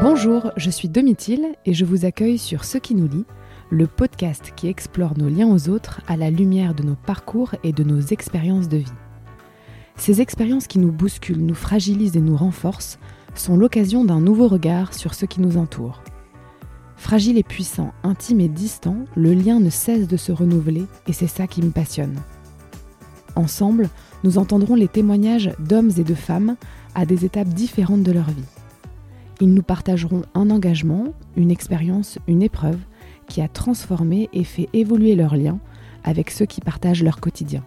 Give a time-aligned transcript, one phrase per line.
[0.00, 3.24] Bonjour, je suis Domitil et je vous accueille sur Ce qui nous lie,
[3.68, 7.72] le podcast qui explore nos liens aux autres à la lumière de nos parcours et
[7.72, 8.92] de nos expériences de vie.
[9.96, 13.00] Ces expériences qui nous bousculent, nous fragilisent et nous renforcent
[13.34, 16.04] sont l'occasion d'un nouveau regard sur ce qui nous entoure.
[16.96, 21.26] Fragile et puissant, intime et distant, le lien ne cesse de se renouveler et c'est
[21.26, 22.20] ça qui me passionne.
[23.34, 23.88] Ensemble,
[24.22, 26.54] nous entendrons les témoignages d'hommes et de femmes
[26.94, 28.57] à des étapes différentes de leur vie.
[29.40, 32.78] Ils nous partageront un engagement, une expérience, une épreuve
[33.28, 35.60] qui a transformé et fait évoluer leurs liens
[36.02, 37.64] avec ceux qui partagent leur quotidien.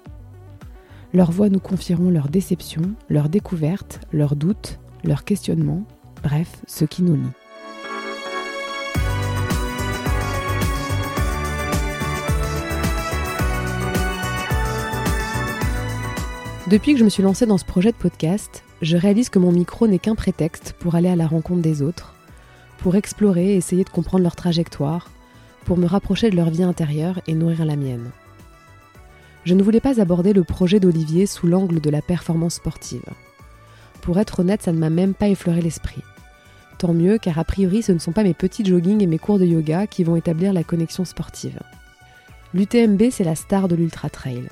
[1.13, 5.83] Leurs voix nous confieront leurs déceptions, leurs découvertes, leurs doutes, leurs questionnements,
[6.23, 7.21] bref, ce qui nous lie.
[16.67, 19.51] Depuis que je me suis lancée dans ce projet de podcast, je réalise que mon
[19.51, 22.15] micro n'est qu'un prétexte pour aller à la rencontre des autres,
[22.79, 25.11] pour explorer et essayer de comprendre leur trajectoire,
[25.65, 28.09] pour me rapprocher de leur vie intérieure et nourrir la mienne.
[29.45, 33.05] Je ne voulais pas aborder le projet d'Olivier sous l'angle de la performance sportive.
[34.01, 36.01] Pour être honnête, ça ne m'a même pas effleuré l'esprit.
[36.79, 39.37] Tant mieux, car a priori, ce ne sont pas mes petits joggings et mes cours
[39.37, 41.59] de yoga qui vont établir la connexion sportive.
[42.55, 44.49] L'UTMB, c'est la star de l'ultra trail.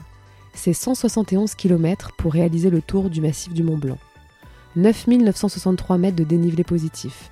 [0.53, 3.97] C'est 171 km pour réaliser le tour du massif du Mont Blanc.
[4.75, 7.31] 9963 mètres de dénivelé positif.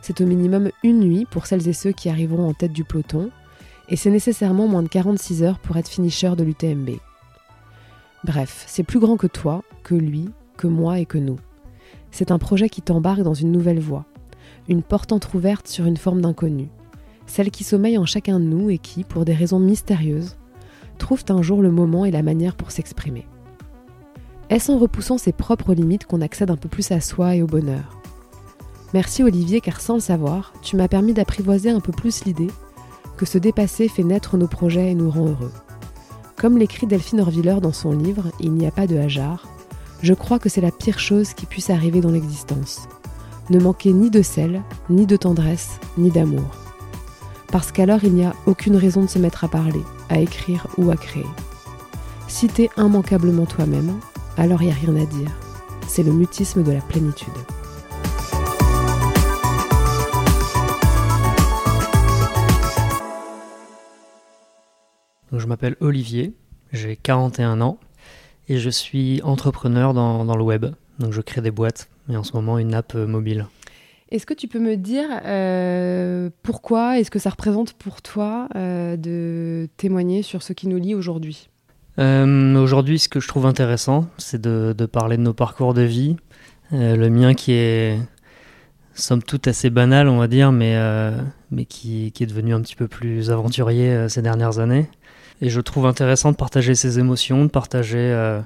[0.00, 3.30] C'est au minimum une nuit pour celles et ceux qui arriveront en tête du peloton,
[3.88, 6.90] et c'est nécessairement moins de 46 heures pour être finisher de l'UTMB.
[8.24, 11.38] Bref, c'est plus grand que toi, que lui, que moi et que nous.
[12.10, 14.06] C'est un projet qui t'embarque dans une nouvelle voie,
[14.68, 16.68] une porte entr'ouverte sur une forme d'inconnu,
[17.26, 20.36] celle qui sommeille en chacun de nous et qui, pour des raisons mystérieuses,
[20.98, 23.26] trouvent un jour le moment et la manière pour s'exprimer.
[24.50, 27.46] Est-ce en repoussant ses propres limites qu'on accède un peu plus à soi et au
[27.46, 27.98] bonheur?
[28.92, 32.50] Merci Olivier car sans le savoir, tu m'as permis d'apprivoiser un peu plus l'idée
[33.16, 35.52] que se dépasser fait naître nos projets et nous rend heureux.
[36.36, 39.48] Comme l'écrit Delphine Orviller dans son livre Il n'y a pas de hasard,
[40.02, 42.86] je crois que c'est la pire chose qui puisse arriver dans l'existence.
[43.50, 46.50] Ne manquer ni de sel, ni de tendresse, ni d'amour.
[47.48, 50.90] Parce qu'alors il n'y a aucune raison de se mettre à parler, à écrire ou
[50.90, 51.26] à créer.
[52.28, 53.98] Si t'es immanquablement toi-même,
[54.36, 55.30] alors il n'y a rien à dire.
[55.86, 57.34] C'est le mutisme de la plénitude.
[65.44, 66.32] je m'appelle Olivier,
[66.72, 67.78] j'ai 41 ans
[68.48, 70.66] et je suis entrepreneur dans, dans, le web.
[70.98, 73.46] Donc je crée des boîtes et en ce moment une app euh, mobile.
[74.10, 78.96] Est-ce que tu peux me dire euh, pourquoi est-ce que ça représente pour toi euh,
[78.96, 81.48] de témoigner sur ce qui nous lie aujourd'hui?
[81.98, 85.82] Euh, Aujourd'hui, ce que je trouve intéressant, c'est de, de, parler de nos parcours de
[85.82, 86.16] vie.
[86.70, 87.98] le mien qui est,
[88.94, 90.76] somme toute, assez banal, on va dire, mais,
[91.50, 94.88] mais qui, qui, est devenu un petit peu plus aventurier ces dernières années.
[95.40, 98.40] Et je trouve intéressant de partager ses émotions, de partager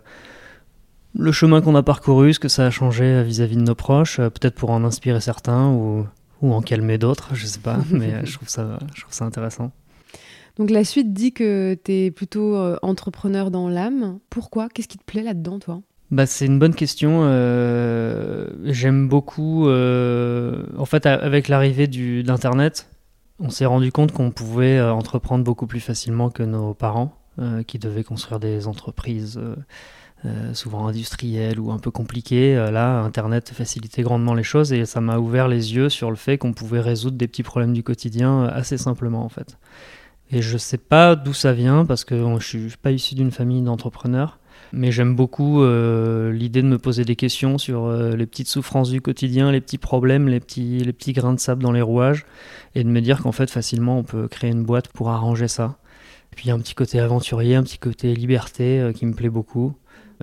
[1.19, 4.31] le chemin qu'on a parcouru, ce que ça a changé vis-à-vis de nos proches, euh,
[4.31, 6.07] peut-être pour en inspirer certains ou,
[6.43, 9.25] ou en calmer d'autres, je sais pas, mais euh, je, trouve ça, je trouve ça
[9.25, 9.73] intéressant.
[10.59, 14.19] Donc la suite dit que tu es plutôt euh, entrepreneur dans l'âme.
[14.29, 14.69] Pourquoi?
[14.69, 15.81] Qu'est-ce qui te plaît là-dedans, toi?
[16.11, 17.21] Bah, C'est une bonne question.
[17.23, 19.69] Euh, J'aime beaucoup...
[19.69, 21.87] Euh, en fait, avec l'arrivée
[22.23, 22.91] d'Internet,
[23.39, 27.15] on s'est rendu compte qu'on pouvait entreprendre beaucoup plus facilement que nos parents,
[27.69, 29.41] qui devaient construire des entreprises
[30.53, 32.57] souvent industriel ou un peu compliqué.
[32.57, 36.17] Euh, là, Internet facilitait grandement les choses et ça m'a ouvert les yeux sur le
[36.17, 39.57] fait qu'on pouvait résoudre des petits problèmes du quotidien assez simplement en fait.
[40.31, 43.63] Et je sais pas d'où ça vient parce que je suis pas issu d'une famille
[43.63, 44.39] d'entrepreneurs.
[44.73, 49.51] Mais j'aime beaucoup l'idée de me poser des questions sur les petites souffrances du quotidien,
[49.51, 52.27] les petits problèmes, les petits, les petits grains de sable dans les rouages,
[52.75, 55.79] et de me dire qu'en fait facilement on peut créer une boîte pour arranger ça.
[56.33, 59.15] Et puis il y a un petit côté aventurier, un petit côté liberté qui me
[59.15, 59.75] plaît beaucoup.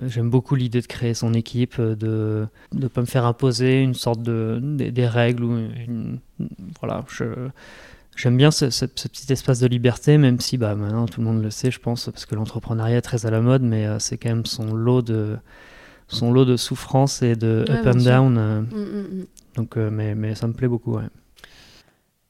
[0.04, 3.94] J'aime beaucoup l'idée de créer son équipe, euh, de ne pas me faire imposer une
[3.94, 5.68] sorte de des, règles ou
[6.80, 7.04] voilà.
[8.16, 11.50] J'aime bien ce, petit espace de liberté, même si bah, maintenant tout le monde le
[11.50, 14.30] sait, je pense, parce que l'entrepreneuriat est très à la mode, mais euh, c'est quand
[14.30, 15.36] même son lot de
[16.08, 18.38] son lot de souffrance et de up and down.
[18.38, 18.60] Euh.
[18.60, 19.26] Mm, mm, mm.
[19.56, 20.96] Donc, mais, mais ça me plaît beaucoup.
[20.96, 21.04] Ouais.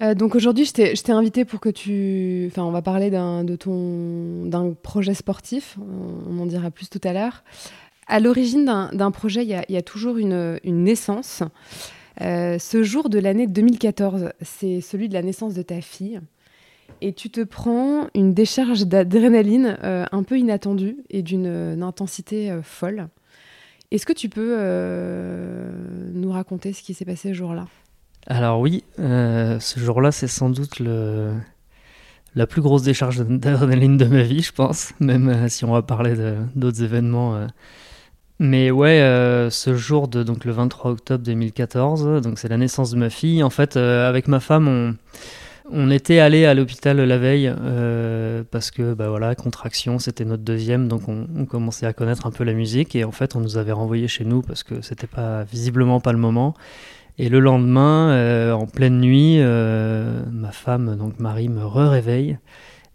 [0.03, 2.49] Euh, donc aujourd'hui, je t'ai invité pour que tu...
[2.51, 5.79] Enfin, on va parler de ton d'un projet sportif,
[6.29, 7.45] on, en dira plus tout à l'heure.
[8.07, 11.43] À l'origine d'un projet, il y, a, toujours une, naissance.
[12.23, 16.21] Euh, ce jour de l'année 2014, c'est celui de la naissance de ta fille.
[17.03, 23.09] Et tu te prends une décharge d'adrénaline euh, un peu inattendue et d'une intensité folle.
[23.91, 24.57] Est-ce que tu peux
[26.13, 27.67] nous raconter ce qui s'est passé ce jour-là?
[28.27, 34.43] Alors oui, ce jour-là, c'est sans doute la plus grosse décharge d'adrénaline de ma vie,
[34.43, 36.15] je pense, même si on va parler
[36.55, 37.47] d'autres événements.
[38.39, 38.99] Mais ouais,
[39.51, 43.43] ce jour de donc le 23 octobre 2014, donc c'est la naissance de ma fille.
[43.43, 44.95] En fait, avec ma femme, on,
[45.71, 50.43] on était allé à l'hôpital la veille euh, parce que bah voilà contraction c'était notre
[50.43, 53.57] deuxième donc on, commençait à connaître un peu la musique et en fait on nous
[53.57, 56.55] avait renvoyé chez nous parce que c'était pas visiblement pas le moment
[57.19, 62.39] et le lendemain euh, en pleine nuit euh, ma femme donc Marie me réveille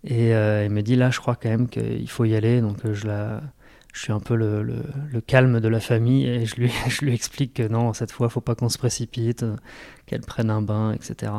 [0.04, 0.32] et
[0.70, 3.42] me dit là je crois quand même qu'il faut y aller donc je la
[3.94, 7.94] je suis un peu le, calme de la famille et je lui, explique que non,
[7.94, 9.46] cette fois, faut pas qu'on se précipite,
[10.06, 11.32] qu'elle prenne un bain, etc.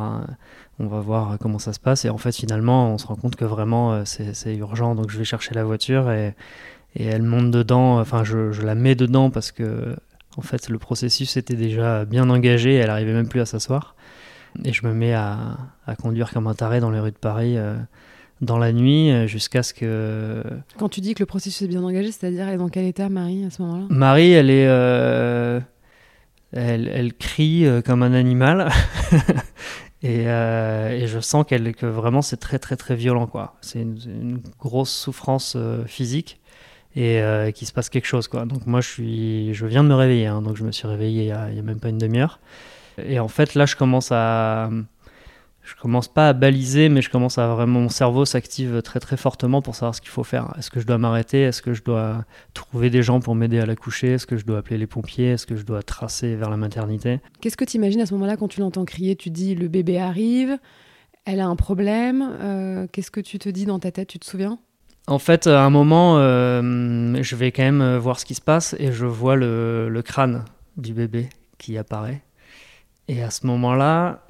[0.79, 2.05] On va voir comment ça se passe.
[2.05, 4.95] Et en fait, finalement, on se rend compte que vraiment, euh, c'est urgent.
[4.95, 6.35] Donc, je vais chercher la voiture et,
[6.95, 7.99] elle monte dedans.
[7.99, 9.95] Enfin, je, la mets dedans parce que,
[10.37, 12.75] en fait, le processus était déjà bien engagé.
[12.75, 13.95] Elle arrivait même plus à s'asseoir.
[14.63, 15.57] Et je me mets à,
[15.87, 17.57] à, conduire comme un taré dans les rues de Paris.
[17.57, 17.75] Euh,
[18.43, 20.43] dans la nuit euh, jusqu'à ce que.
[20.77, 23.09] Quand tu dis que le processus est bien engagé, c'est-à-dire elle est dans quel état,
[23.09, 23.85] Marie, à ce moment-là?
[23.89, 24.67] Marie, elle est.
[24.67, 25.59] Euh,
[26.51, 28.69] elle, elle, crie euh, comme un animal.
[30.03, 33.27] et, et, je sens qu'elle, que vraiment c'est très très très violent.
[33.27, 33.55] quoi.
[33.61, 35.57] C'est une, grosse souffrance
[35.87, 36.39] physique
[36.95, 37.21] et
[37.55, 38.27] qu'il se passe quelque chose.
[38.27, 38.45] quoi.
[38.45, 40.27] Donc moi je, suis, je viens de me réveiller.
[40.27, 42.39] Hein, donc je me suis réveillé il n'y a, a, même pas une demi-heure.
[43.03, 44.69] Et en fait là je commence à
[45.63, 49.15] je commence pas à baliser, mais je commence à vraiment mon cerveau s'active très très
[49.15, 50.53] fortement pour savoir ce qu'il faut faire.
[50.57, 51.41] Est-ce que je dois m'arrêter?
[51.41, 54.45] Est-ce que je dois trouver des gens pour m'aider à la coucher Est-ce que je
[54.45, 55.31] dois appeler les pompiers?
[55.31, 57.21] Est-ce que je dois tracer vers la maternité?
[57.39, 59.15] Qu'est-ce que tu imagines à ce moment-là quand tu l'entends crier?
[59.15, 60.57] Tu dis le bébé arrive,
[61.25, 62.29] elle a un problème.
[62.41, 64.09] Euh, qu'est-ce que tu te dis dans ta tête?
[64.09, 64.59] Tu te souviens?
[65.07, 68.75] En fait, à un moment, euh, je vais quand même voir ce qui se passe
[68.79, 70.43] et je vois le, le crâne
[70.75, 72.21] du bébé qui apparaît.
[73.07, 74.25] Et à ce moment-là,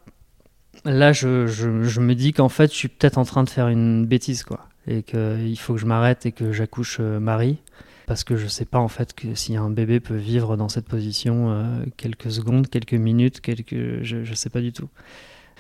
[0.86, 4.44] là, je, me dis qu'en fait, je suis peut-être en train de faire une bêtise,
[4.44, 4.68] quoi.
[4.88, 7.60] Et qu'il faut que je m'arrête et que j'accouche euh, Marie.
[8.06, 11.52] Parce que je sais pas, en fait, si un bébé peut vivre dans cette position
[11.52, 14.04] euh, quelques secondes, quelques minutes, quelques.
[14.04, 14.90] Je, je sais pas du tout.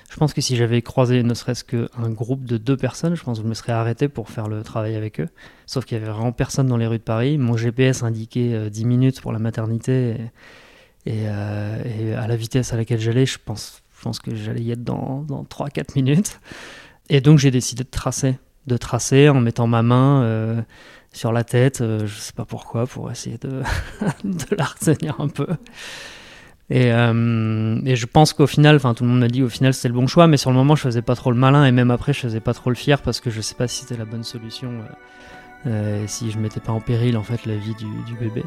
[0.10, 3.40] Je pense que si j'avais croisé ne serait-ce qu'un groupe de deux personnes, je pense
[3.40, 5.30] que je me serais arrêté pour faire le travail avec eux.
[5.66, 7.38] Sauf qu'il y avait vraiment personne dans les rues de Paris.
[7.38, 10.18] Mon GPS indiquait 10 euh, minutes pour la maternité.
[11.06, 14.84] Et, et, à la vitesse à laquelle j'allais, je pense pense que j'allais y être
[14.84, 16.40] dans, dans 3-4 minutes.
[17.10, 20.62] Et donc j'ai décidé de tracer, de tracer en mettant ma main euh,
[21.12, 23.62] sur la tête, euh, je sais pas pourquoi, pour essayer de,
[24.24, 25.48] de la retenir un peu.
[26.70, 29.74] Et, euh, et je pense qu'au final, enfin tout le monde m'a dit au final
[29.74, 31.72] c'était le bon choix, mais sur le moment je faisais pas trop le malin et
[31.72, 33.98] même après je faisais pas trop le fier parce que je sais pas si c'était
[33.98, 34.72] la bonne solution,
[36.08, 38.44] si je mettais pas en péril en fait la vie du, du bébé.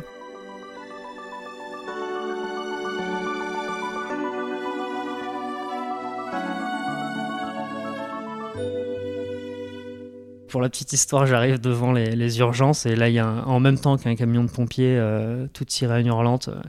[10.48, 13.78] Pour la petite histoire, j'arrive devant les, urgences et là, il y a en même
[13.78, 16.60] temps qu'un camion de pompiers, euh, toute sirène hurlante, euh,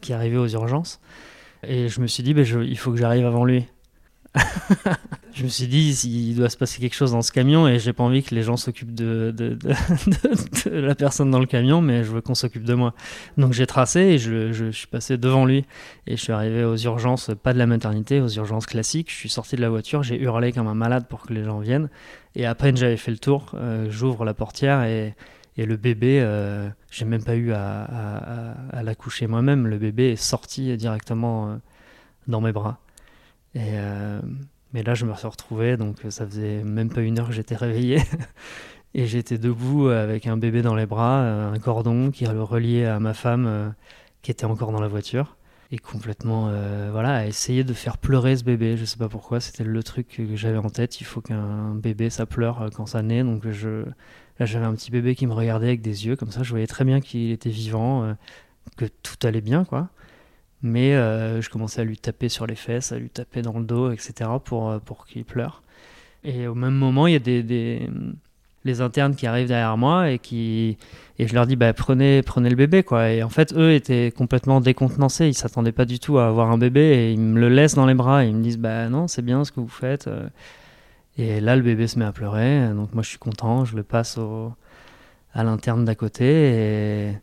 [0.00, 1.00] qui arrivait aux urgences.
[1.66, 3.66] Et je me suis dit, bah, il faut que j'arrive avant lui.
[5.32, 7.92] je me suis dit, il doit se passer quelque chose dans ce camion et j'ai
[7.92, 9.58] pas envie que les gens s'occupent de, de,
[10.70, 12.94] la personne dans le camion, mais je veux qu'on s'occupe de moi.
[13.36, 15.64] Donc j'ai tracé et je, je, suis passé devant lui
[16.06, 19.10] et je suis arrivé aux urgences, pas de la maternité, aux urgences classiques.
[19.10, 21.58] Je suis sorti de la voiture, j'ai hurlé comme un malade pour que les gens
[21.60, 21.88] viennent.
[22.38, 25.16] Et à peine j'avais fait le tour, euh, j'ouvre la portière et,
[25.56, 27.82] et le bébé, euh, j'ai même pas eu à,
[28.70, 29.66] à, l'accoucher moi-même.
[29.66, 31.56] Le bébé est sorti directement euh,
[32.28, 32.78] dans mes bras.
[33.56, 33.72] Et,
[34.72, 37.56] mais là, je me suis retrouvé, donc ça faisait même pas une heure que j'étais
[37.56, 38.00] réveillé.
[38.94, 43.00] et j'étais debout avec un bébé dans les bras, un cordon qui le relié à
[43.00, 43.74] ma femme
[44.22, 45.37] qui était encore dans la voiture.
[45.70, 46.50] Et complètement,
[46.90, 48.78] voilà, à essayer de faire pleurer ce bébé.
[48.78, 51.00] Je sais pas pourquoi, c'était le truc que j'avais en tête.
[51.02, 53.22] Il faut qu'un bébé, ça pleure quand ça naît.
[53.22, 53.84] Donc je,
[54.38, 56.42] là, j'avais un petit bébé qui me regardait avec des yeux comme ça.
[56.42, 58.16] Je voyais très bien qu'il était vivant,
[58.76, 59.90] que tout allait bien, quoi.
[60.62, 63.64] Mais euh, je commençais à lui taper sur les fesses, à lui taper dans le
[63.64, 64.30] dos, etc.
[64.44, 65.62] pour, euh, pour qu'il pleure.
[66.24, 67.88] Et au même moment, il y a des,
[68.68, 70.78] les internes qui arrivent derrière moi et qui
[71.18, 73.10] et je leur dis bah prenez prenez le bébé quoi.
[73.10, 75.26] Et en fait, eux étaient complètement décontenancés.
[75.28, 77.86] Ils s'attendaient pas du tout à avoir un bébé et ils me le laissent dans
[77.86, 78.24] les bras.
[78.24, 80.08] Ils me disent bah non, c'est bien ce que vous faites.
[81.16, 82.68] Et là, le bébé se met à pleurer.
[82.74, 83.64] Donc moi, je suis content.
[83.64, 84.52] Je le passe au,
[85.34, 87.14] à l'interne d'à côté et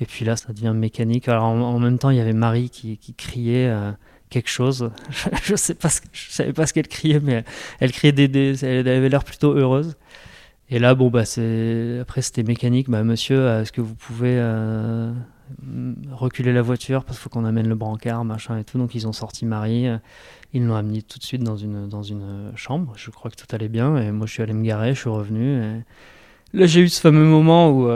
[0.00, 1.28] et puis là, ça devient mécanique.
[1.28, 3.92] Alors en, même temps, il y avait Marie qui, criait euh,
[4.28, 4.90] quelque chose.
[5.44, 7.44] je sais pas, je savais pas ce qu'elle criait, mais
[7.80, 9.96] elle criait des, elle avait l'air plutôt heureuse.
[10.74, 11.22] Et là, bon bah
[12.00, 12.90] après c'était mécanique.
[12.90, 15.12] Bah monsieur, est-ce que vous pouvez euh,
[16.10, 18.76] reculer la voiture parce qu'il faut qu'on amène le brancard, machin et tout.
[18.76, 19.86] Donc ils ont sorti Marie,
[20.52, 22.92] ils l'ont amené tout de suite dans une, dans une chambre.
[22.96, 25.08] Je crois que tout allait bien et moi je suis allé me garer, je suis
[25.08, 25.80] revenu.
[26.52, 27.88] Là j'ai eu ce fameux moment où,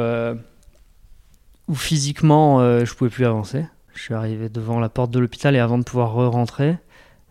[1.66, 3.66] où physiquement je pouvais plus avancer.
[3.92, 6.76] Je suis arrivé devant la porte de l'hôpital et avant de pouvoir re-rentrer,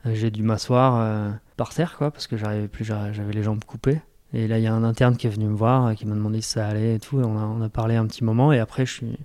[0.03, 4.01] j'ai dû m'asseoir par terre quoi parce que j'arrivais plus, j'avais les jambes coupées.
[4.33, 6.41] Et là, il y a un interne qui est venu me voir, qui m'a demandé
[6.41, 7.17] si ça allait et tout.
[7.17, 8.51] on, a, on a, parlé un petit moment.
[8.51, 9.17] Et après, je suis,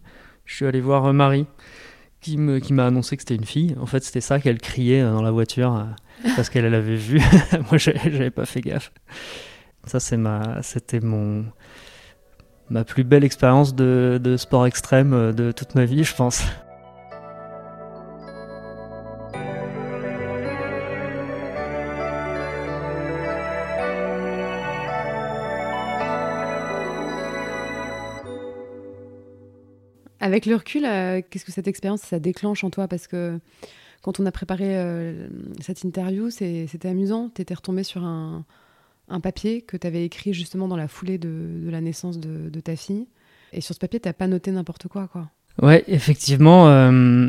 [0.44, 1.46] je suis allé voir euh, Marie,
[2.20, 3.74] qui m'a qui annoncé que c'était une fille.
[3.80, 7.20] En fait, c'était ça qu'elle criait euh, dans la voiture, euh, parce qu'elle l'avait vu.
[7.70, 8.92] Moi, j'avais pas fait gaffe.
[9.84, 11.44] Ça, c'était mon
[12.70, 16.44] ma plus belle expérience de, de sport extrême de toute ma vie, je pense.
[30.32, 32.88] Avec le recul, euh, qu'est-ce que cette expérience, ça déclenche en toi?
[32.88, 33.38] Parce que
[34.00, 35.28] quand on a préparé euh,
[35.60, 37.28] cette interview, c'était amusant.
[37.34, 38.42] Tu étais retombé sur un,
[39.22, 43.08] papier que tu avais écrit justement dans la foulée de, la naissance de, ta fille.
[43.52, 45.28] Et sur ce papier, tu pas noté n'importe quoi, quoi.
[45.60, 46.66] Ouais, effectivement.
[46.66, 47.28] Euh,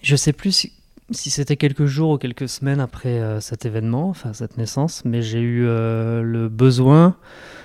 [0.00, 0.72] je sais plus si,
[1.10, 5.40] si c'était quelques jours ou quelques semaines après cet événement, enfin cette naissance, mais j'ai
[5.40, 7.16] eu le besoin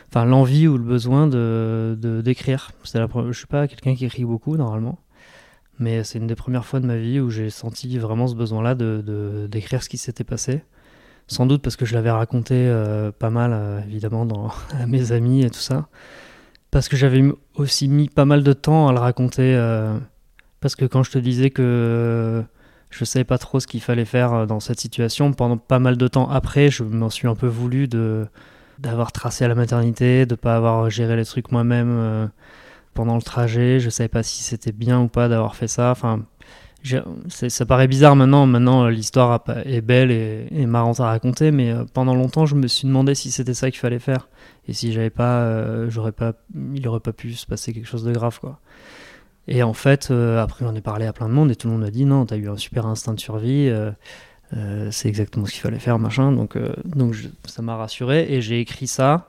[0.10, 2.72] enfin l'envie ou le besoin de d'écrire.
[2.84, 5.00] C'est la je suis pas quelqu'un qui écrit beaucoup normalement,
[5.80, 8.76] mais c'est une des premières fois de ma vie où j'ai senti vraiment ce besoin-là
[8.76, 10.64] de d'écrire ce qui s'était passé.
[11.30, 15.44] Sans doute parce que je l'avais raconté euh, pas mal, euh, évidemment, à mes amis
[15.44, 15.88] et tout ça.
[16.72, 17.24] Parce que j'avais
[17.56, 19.56] aussi mis pas mal de temps à le raconter.
[19.56, 19.98] Euh,
[20.60, 22.44] parce que quand je te disais que
[22.90, 26.08] je savais pas trop ce qu'il fallait faire dans cette situation, pendant pas mal de
[26.08, 28.28] temps après, je m'en suis un peu voulu de,
[28.82, 32.28] d'avoir tracé à la maternité, de pas avoir géré les trucs moi-même euh,
[32.94, 33.80] pendant le trajet.
[33.80, 35.92] Je savais pas si c'était bien ou pas d'avoir fait ça.
[35.92, 36.22] Enfin,
[37.28, 38.46] ça paraît bizarre maintenant.
[38.46, 42.88] Maintenant, l'histoire est belle et, marrante à raconter, mais euh, pendant longtemps, je me suis
[42.88, 44.30] demandé si c'était ça qu'il fallait faire
[44.68, 46.34] et si j'avais pas, euh, j'aurais pas,
[46.74, 48.60] il aurait pas pu se passer quelque chose de grave, quoi.
[49.48, 51.82] Et en fait, après, j'en ai parlé à plein de monde et tout le monde
[51.82, 53.72] m'a dit non, t'as eu un super instinct de survie.
[54.92, 56.32] C'est exactement ce qu'il fallait faire, machin.
[56.32, 57.16] Donc, euh, donc
[57.46, 59.28] ça m'a rassuré et j'ai écrit ça.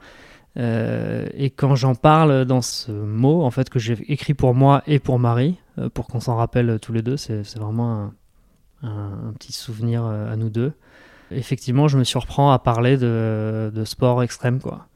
[0.56, 4.82] Euh, et quand j'en parle dans ce mot, en fait, que j'ai écrit pour moi
[4.86, 5.56] et pour Marie,
[5.94, 8.12] pour qu'on s'en rappelle tous les deux, c'est vraiment
[8.82, 10.72] un, petit souvenir à nous deux.
[11.30, 14.86] Effectivement, je me surprends à parler de, de sport extrême, quoi.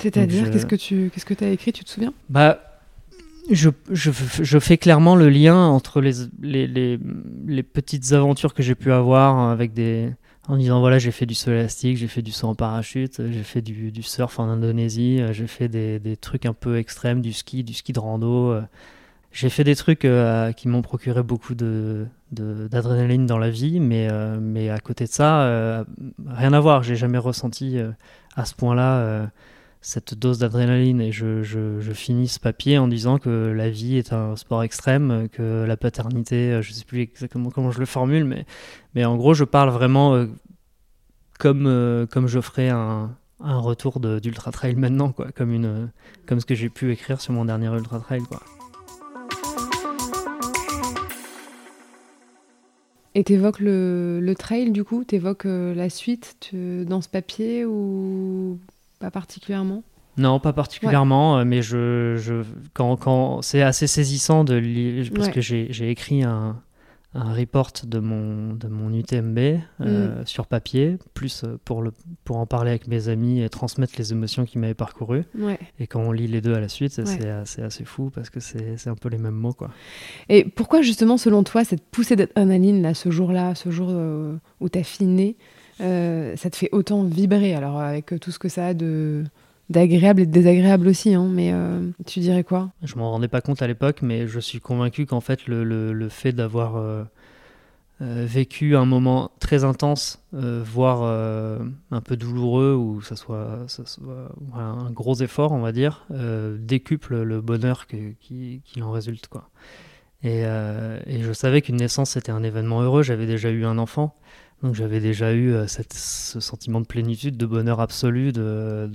[0.00, 2.12] C'est-à-dire, qu'est-ce que tu qu'est-ce que as écrit, tu te souviens?
[2.28, 2.71] Bah,
[3.50, 6.98] je, fais clairement le lien entre les,
[7.62, 9.58] petites aventures que j'ai pu avoir.
[10.48, 13.42] En disant voilà, j'ai fait du saut élastique, j'ai fait du saut en parachute, j'ai
[13.42, 17.74] fait du, surf en Indonésie, j'ai fait des, trucs un peu extrêmes, du ski, du
[17.74, 18.60] ski de rando.
[19.32, 24.74] J'ai fait des trucs euh, qui m'ont procuré beaucoup d'adrénaline dans la vie, mais, euh,
[24.74, 25.84] à côté de ça, euh,
[26.26, 26.82] rien à voir.
[26.82, 27.78] J'ai jamais ressenti
[28.36, 29.30] à ce point-là
[29.82, 34.36] cette dose d'adrénaline et je, finis ce papier en disant que la vie est un
[34.36, 38.24] sport extrême, que la paternité, euh, je ne sais plus exactement comment je le formule,
[38.94, 40.26] mais, en gros je parle vraiment euh,
[41.38, 43.10] comme, euh, comme je ferais un,
[43.40, 45.50] retour d'ultra trail maintenant, quoi, comme
[46.38, 48.22] ce que j'ai pu écrire sur mon dernier ultra trail.
[48.22, 48.40] Quoi.
[53.16, 58.60] Et t'évoques le, le trail du coup T'évoques la suite dans ce papier ou
[59.02, 59.82] pas particulièrement
[60.18, 62.44] non, pas particulièrement, euh, mais je, je
[62.74, 66.60] quand, quand c'est assez saisissant de lire, parce que j'ai écrit un,
[67.14, 70.26] un, report de mon, de mon UTMB euh, mm.
[70.26, 71.92] sur papier, plus euh, pour, le,
[72.24, 75.24] pour en parler avec mes amis et transmettre les émotions qui m'avaient parcouru.
[75.78, 78.38] Et quand on lit les deux à la suite, c'est assez, assez, fou parce que
[78.38, 79.54] c'est un peu les mêmes mots.
[79.54, 79.70] Quoi.
[80.28, 83.90] Et pourquoi justement, selon toi, cette poussée d'adrénaline, là, ce jour-là, ce jour
[84.60, 85.36] où ta fille naît,
[85.82, 87.54] euh, ça te fait autant vibrer.
[87.54, 89.24] Alors, avec tout ce que ça a de
[89.70, 92.70] d'agréable et de désagréable aussi, hein, mais euh, tu dirais quoi?
[92.82, 96.08] Je m'en rendais pas compte à l'époque, mais je suis convaincu qu'en fait, le, le,
[96.10, 97.04] fait d'avoir euh,
[97.98, 101.04] vécu un moment très intense, voire
[101.90, 106.06] un peu douloureux, ou ça soit, ça soit un gros effort, on va dire,
[106.58, 109.28] décuple le bonheur qui, qui, en résulte.
[109.28, 109.48] Quoi.
[110.22, 114.16] Et, et je savais qu'une naissance, c'était un événement heureux, j'avais déjà eu un enfant.
[114.62, 118.90] Donc j'avais déjà eu euh, ce sentiment de plénitude, de bonheur absolu, de,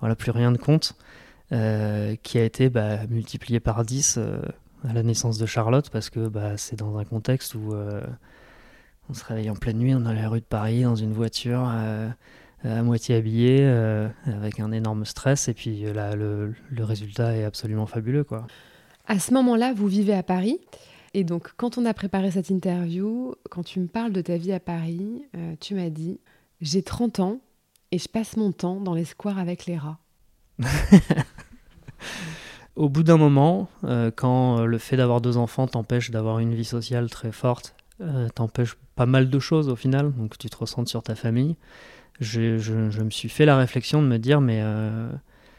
[0.00, 0.94] voilà, plus rien de compte,
[1.52, 4.40] euh, qui a été bah, multiplié par 10 euh,
[4.88, 7.74] à la naissance de Charlotte, parce que bah, c'est dans un contexte où
[9.10, 11.12] on se réveille en pleine nuit, on est dans les rues de Paris, dans une
[11.12, 11.60] voiture,
[12.64, 13.66] à moitié habillé,
[14.24, 18.24] avec un énorme stress, et puis là, le, le résultat est absolument fabuleux.
[18.24, 18.46] quoi.
[19.06, 20.60] À ce moment-là, vous vivez à Paris.
[21.12, 24.52] Et donc, quand on a préparé cette interview, quand tu me parles de ta vie
[24.52, 26.20] à Paris, euh, tu m'as dit
[26.60, 27.40] J'ai 30 ans
[27.90, 29.98] et je passe mon temps dans les squares avec les rats.
[32.76, 36.64] Au bout d'un moment, euh, quand le fait d'avoir deux enfants t'empêche d'avoir une vie
[36.64, 40.86] sociale très forte, euh, t'empêche pas mal de choses au final, donc tu te ressens
[40.86, 41.56] sur ta famille,
[42.20, 44.62] je, je, me suis fait la réflexion de me dire mais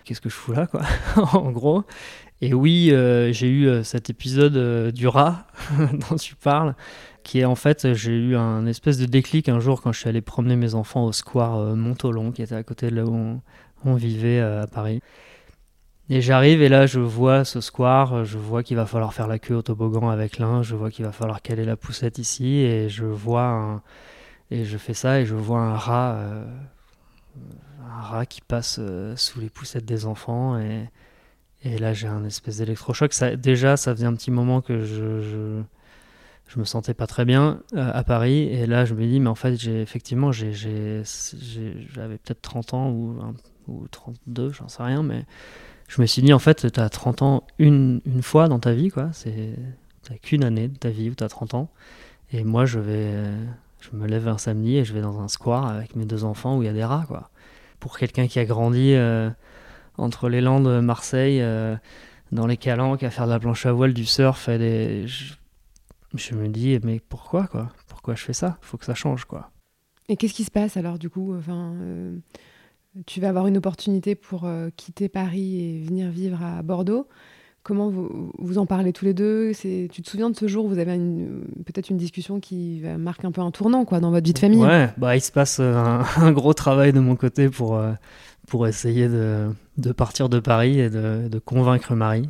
[0.05, 0.83] qu'est-ce que je fous là quoi?
[1.33, 1.83] En gros
[2.41, 5.45] et oui, euh, j'ai eu euh, cet épisode euh, du rat
[6.09, 6.75] dont tu parles,
[7.21, 10.09] qui est en fait, j'ai eu un espèce de déclic un jour quand je suis
[10.09, 13.39] allé promener mes enfants au square Montolon, qui était à côté de là où
[13.85, 15.01] on, vivait à Paris.
[16.09, 19.37] Et j'arrive et là je vois ce square, je vois qu'il va falloir faire la
[19.37, 22.89] queue au toboggan avec l'un, je vois qu'il va falloir caler la poussette ici et
[22.89, 23.81] je vois un...
[24.49, 26.19] et je fais ça et je vois un rat,
[27.87, 28.79] un rat qui passe
[29.15, 30.89] sous les poussettes des enfants et
[31.63, 33.13] et là, j'ai un espèce d'électrochoc.
[33.13, 37.61] Ça, déjà, ça faisait un petit moment que je, je, me sentais pas très bien
[37.73, 38.49] euh, à Paris.
[38.51, 41.03] Et là, je me dis, mais en fait, j'ai effectivement, j'avais
[42.17, 43.15] peut-être 30 ans ou,
[43.67, 45.03] ou 32, j'en sais rien.
[45.03, 45.25] Mais
[45.87, 48.73] je me suis dit, en fait, tu as 30 ans une, une fois dans ta
[48.73, 49.09] vie, quoi.
[49.13, 49.55] C'est
[50.23, 51.69] qu'une année de ta vie où tu as 30 ans.
[52.33, 53.13] Et moi, je vais,
[53.81, 56.57] je me lève un samedi et je vais dans un square avec mes deux enfants
[56.57, 57.29] où il y a des rats, quoi.
[57.79, 58.93] Pour quelqu'un qui a grandi.
[58.95, 59.29] Euh,
[59.97, 61.75] entre les Landes, Marseille, euh,
[62.31, 64.49] dans les calanques, à faire de la planche à voile, du surf.
[64.49, 65.05] Et des...
[66.15, 67.69] je, me dis, mais pourquoi quoi?
[67.87, 68.57] Pourquoi je fais ça?
[68.61, 69.51] Il faut que ça change quoi.
[70.09, 71.35] Et qu'est-ce qui se passe alors du coup?
[71.37, 72.15] Enfin, euh,
[73.05, 77.07] Tu vas avoir une opportunité pour euh, quitter Paris et venir vivre à Bordeaux.
[77.63, 79.51] Comment vous, vous en parlez tous les deux?
[79.53, 80.65] Tu te souviens de ce jour?
[80.65, 80.97] Où vous avez
[81.63, 84.63] peut-être une discussion qui marque un peu un tournant quoi, dans votre vie de famille
[84.63, 87.79] Ouais, bah, il se passe un, un gros travail de mon côté pour
[88.51, 92.27] pour essayer de, de, partir de Paris et de, de convaincre Marie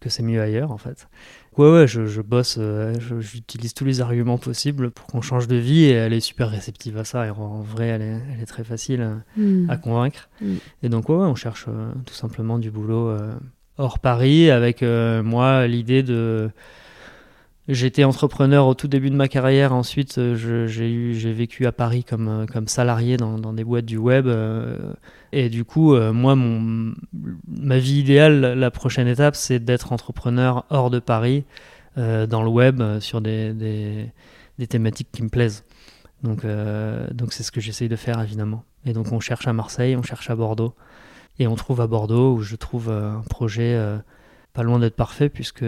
[0.00, 1.08] que c'est mieux ailleurs en fait.
[1.56, 5.56] Ouais, ouais, je, je bosse, euh, j'utilise tous les arguments possibles pour qu'on change de
[5.56, 7.26] vie et elle est super réceptive à ça.
[7.26, 9.80] Et en vrai, elle est, elle est très facile à, hmm.
[9.82, 10.28] convaincre.
[10.40, 10.58] Hmm.
[10.84, 13.34] Et donc, ouais, ouais on cherche euh, tout simplement du boulot euh,
[13.78, 16.50] hors Paris avec moi l'idée de
[17.68, 19.74] J'étais entrepreneur au tout début de ma carrière.
[19.74, 24.26] Ensuite, euh, j'ai vécu à Paris comme, euh, salarié dans, des boîtes du web.
[24.26, 24.94] Euh,
[25.32, 26.94] et du coup, moi, mon,
[27.46, 31.44] ma vie idéale, la prochaine étape, c'est d'être entrepreneur hors de Paris,
[31.96, 34.10] dans le web, sur des,
[34.66, 35.64] thématiques qui me plaisent.
[36.22, 36.42] Donc
[37.32, 38.64] c'est ce que j'essaye de faire, évidemment.
[38.86, 40.74] Et donc, on cherche à Marseille, on cherche à Bordeaux.
[41.38, 43.78] Et on trouve à Bordeaux, où je trouve un projet
[44.58, 45.64] pas loin d'être parfait puisque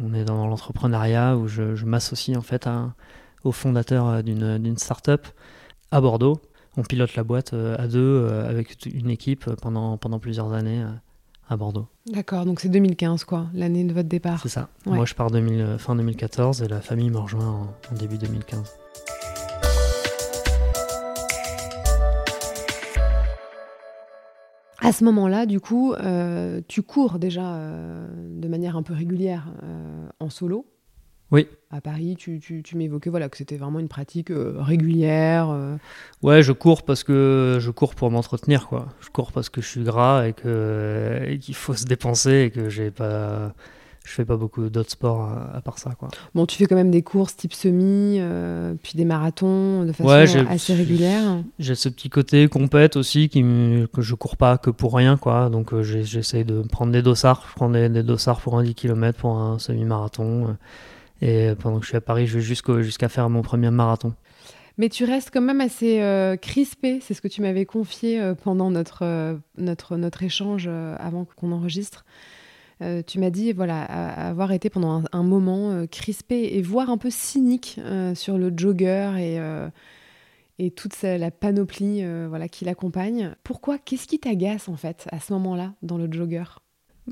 [0.00, 2.94] on est dans l'entrepreneuriat où je, m'associe en fait à,
[3.42, 5.26] au fondateur euh, d'une start-up
[5.90, 6.40] à Bordeaux.
[6.78, 10.82] On pilote la boîte euh, à deux euh, avec une équipe pendant, pendant plusieurs années
[11.50, 11.86] à Bordeaux.
[12.06, 14.40] D'accord, donc c'est 2015 quoi, l'année de votre départ.
[14.40, 14.70] C'est ça.
[14.86, 18.83] Moi je pars 2000, fin 2014 et la famille me rejoint en début 2015.
[24.84, 28.06] À ce moment-là, du coup, euh, tu cours déjà euh,
[28.38, 30.66] de manière un peu régulière euh, en solo.
[31.30, 31.48] Oui.
[31.70, 35.78] À Paris, tu, m'évoquais voilà, que c'était vraiment une pratique régulière.
[36.22, 38.68] Ouais, je cours parce que je cours pour m'entretenir.
[38.68, 38.88] quoi.
[39.00, 42.90] Je cours parce que je suis gras et qu'il faut se dépenser et que j'ai
[42.90, 43.54] pas
[44.04, 45.22] je fais pas beaucoup d'autres sports
[45.54, 45.92] à, part ça.
[45.98, 46.08] Quoi.
[46.34, 50.46] Bon, tu fais quand même des courses type semi, euh, puis des marathons de façon
[50.48, 51.38] assez régulière.
[51.58, 53.42] J'ai ce petit côté compète aussi qui
[53.92, 55.16] que je cours pas que pour rien.
[55.16, 55.48] quoi.
[55.48, 57.46] Donc euh, j'essaie de prendre des dossards.
[57.50, 60.48] Je prends des, dossards pour un 10 km, pour un semi-marathon.
[61.22, 64.12] Euh, et pendant que je suis à Paris, je vais jusqu'à faire mon premier marathon.
[64.76, 66.02] Mais tu restes quand même assez
[66.42, 72.04] crispé, c'est ce que tu m'avais confié pendant notre, notre, notre échange avant qu'on enregistre.
[72.82, 76.98] Euh, tu m'as dit voilà avoir été pendant un, moment euh, crispé et voire un
[76.98, 79.38] peu cynique euh, sur le jogger et,
[80.58, 83.34] et toute la panoplie voilà qui l'accompagne.
[83.44, 86.44] Pourquoi Qu'est-ce qui t'agace en fait à ce moment-là dans le jogger?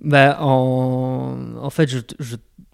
[0.03, 1.57] Bah, en...
[1.61, 1.91] en fait,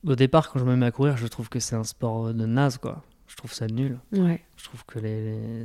[0.07, 2.47] au départ, quand je me mets à courir, je trouve que c'est un sport de
[2.47, 3.03] naze, quoi
[3.39, 3.99] trouve ça nul.
[4.13, 4.41] Ouais.
[4.57, 5.65] Je trouve que les,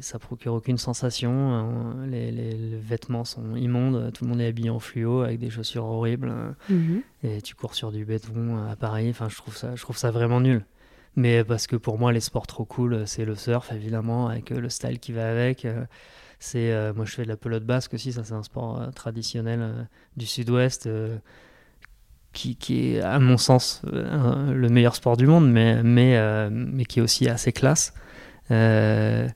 [0.00, 1.30] ça procure aucune sensation.
[1.30, 2.06] Hein.
[2.06, 4.12] Les, vêtements sont immondes.
[4.12, 6.32] Tout le monde est habillé en fluo avec des chaussures horribles.
[6.68, 7.02] Mhm.
[7.22, 9.08] Et tu cours sur du béton à Paris.
[9.10, 10.64] Enfin, je trouve ça, je trouve ça vraiment nul.
[11.14, 14.68] Mais parce que pour moi, les sports trop cool, c'est le surf évidemment avec le
[14.68, 15.66] style qui va avec.
[16.38, 18.12] C'est euh, moi, je fais de la pelote basque aussi.
[18.12, 19.82] Ça, c'est un sport euh, traditionnel euh,
[20.16, 20.88] du Sud-Ouest
[22.36, 26.84] qui, est, à mon sens, euh, le meilleur sport du monde, mais, mais, euh, mais
[26.84, 27.94] qui est aussi assez classe.
[28.50, 29.28] Euh,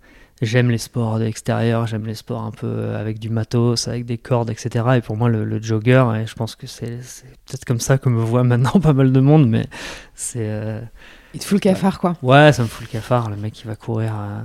[0.42, 4.50] j'aime les sports extérieurs, j'aime les sports un peu avec du matos, avec des cordes,
[4.50, 4.84] etc.
[4.96, 6.98] Et pour moi, le, jogger, et je pense que c'est
[7.46, 9.66] peut-être comme ça que me voit maintenant pas mal de monde, mais
[10.14, 10.48] c'est.
[10.48, 10.80] Euh,
[11.34, 12.16] Il te fout le cafard, quoi.
[12.22, 13.30] Ouais, ça me fout le cafard.
[13.30, 14.42] Le mec qui va courir à,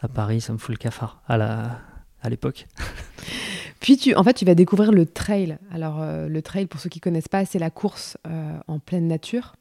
[0.00, 1.78] à Paris, ça me fout le cafard à la
[2.22, 2.66] à l'époque.
[3.82, 5.58] Puis tu, en fait, tu vas découvrir le trail.
[5.72, 9.08] Alors euh, le trail, pour ceux qui connaissent pas, c'est la course euh, en pleine
[9.08, 9.56] nature.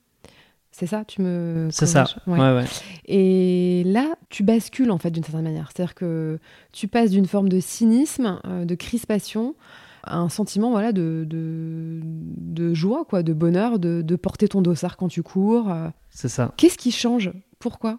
[0.71, 1.69] C'est ça, tu me.
[1.71, 2.05] C'est ça.
[2.27, 2.39] Ouais.
[2.39, 2.63] Ouais,
[3.05, 5.69] Et là, tu bascules en fait d'une certaine manière.
[5.75, 6.39] C'est-à-dire que
[6.71, 9.55] tu passes d'une forme de cynisme, euh, de crispation,
[10.03, 14.61] à un sentiment voilà de, de, de joie, quoi, de bonheur, de, de, porter ton
[14.61, 15.73] dossard quand tu cours.
[16.11, 16.53] C'est ça.
[16.57, 17.31] Qu'est-ce qui change?
[17.59, 17.97] Pourquoi?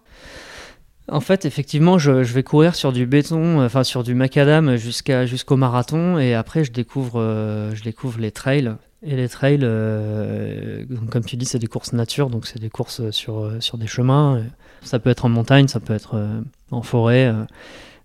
[1.13, 5.57] En fait, effectivement, je, vais courir sur du béton, enfin sur du macadam jusqu'à jusqu'au
[5.57, 8.75] marathon, et après je découvre, euh, je découvre les trails.
[9.05, 13.11] Et les trails, euh, comme tu dis, c'est des courses nature, donc c'est des courses
[13.11, 14.45] sur, euh, sur des chemins.
[14.83, 17.33] Ça peut être en montagne, ça peut être euh, en forêt,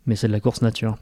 [0.07, 0.97] mais c'est de la course nature.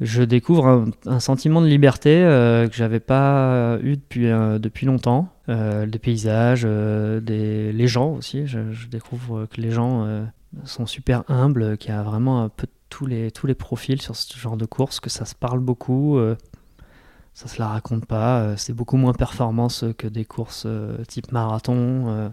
[0.00, 4.26] Je découvre un, sentiment de liberté que j'avais pas eu depuis,
[4.58, 5.28] depuis longtemps.
[5.48, 8.46] des paysages, des, les gens aussi.
[8.46, 8.58] Je,
[8.90, 10.24] découvre que les gens
[10.64, 14.16] sont super humbles, qu'il y a vraiment un peu tous les, tous les profils sur
[14.16, 16.18] ce genre de course, que ça se parle beaucoup
[17.34, 18.40] ça se la raconte pas.
[18.40, 22.32] Euh, c'est beaucoup moins performance que des courses euh, type marathon.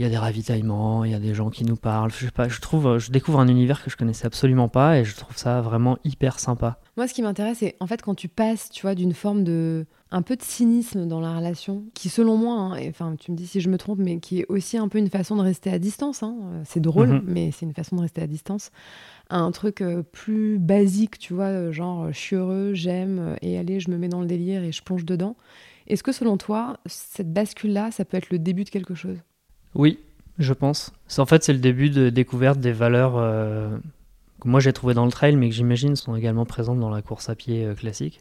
[0.00, 2.10] Euh, il y a des ravitaillements, il y a des gens qui nous parlent.
[2.10, 5.04] Je sais pas, je trouve, je découvre un univers que je connaissais absolument pas et
[5.04, 6.78] je trouve ça vraiment hyper sympa.
[6.96, 9.86] Moi, ce qui m'intéresse, c'est en fait quand tu passes, tu vois, d'une forme de
[10.12, 13.46] un peu de cynisme dans la relation, qui selon moi, hein, enfin tu me dis
[13.46, 15.78] si je me trompe, mais qui est aussi un peu une façon de rester à
[15.78, 16.22] distance.
[16.22, 16.34] Hein.
[16.64, 17.22] C'est drôle, mhm.
[17.26, 18.70] mais c'est une façon de rester à distance
[19.30, 23.56] un truc euh, plus basique, tu vois, euh, genre je suis heureux, j'aime, euh, et
[23.58, 25.36] allez, je me mets dans le délire et je plonge dedans.
[25.86, 29.18] Est-ce que selon toi, cette bascule-là, ça peut être le début de quelque chose?
[29.74, 29.98] Oui,
[30.38, 30.92] je pense.
[31.18, 33.14] En fait, c'est le début de découverte des valeurs
[34.40, 37.02] que moi j'ai trouvées dans le trail, mais que j'imagine sont également présentes dans la
[37.02, 38.20] course à pied classique.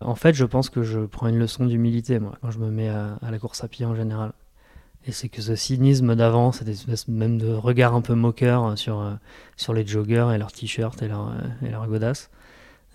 [0.00, 2.88] En fait, je pense que je prends une leçon d'humilité, moi, quand je me mets
[2.88, 4.32] à la course à pied en général.
[5.06, 9.00] Et c'est que ce cynisme d'avant, cette espèce même de regard un peu moqueur sur,
[9.00, 9.14] euh,
[9.56, 12.30] sur les joggers et leurs t-shirts et leurs euh, leur godasses,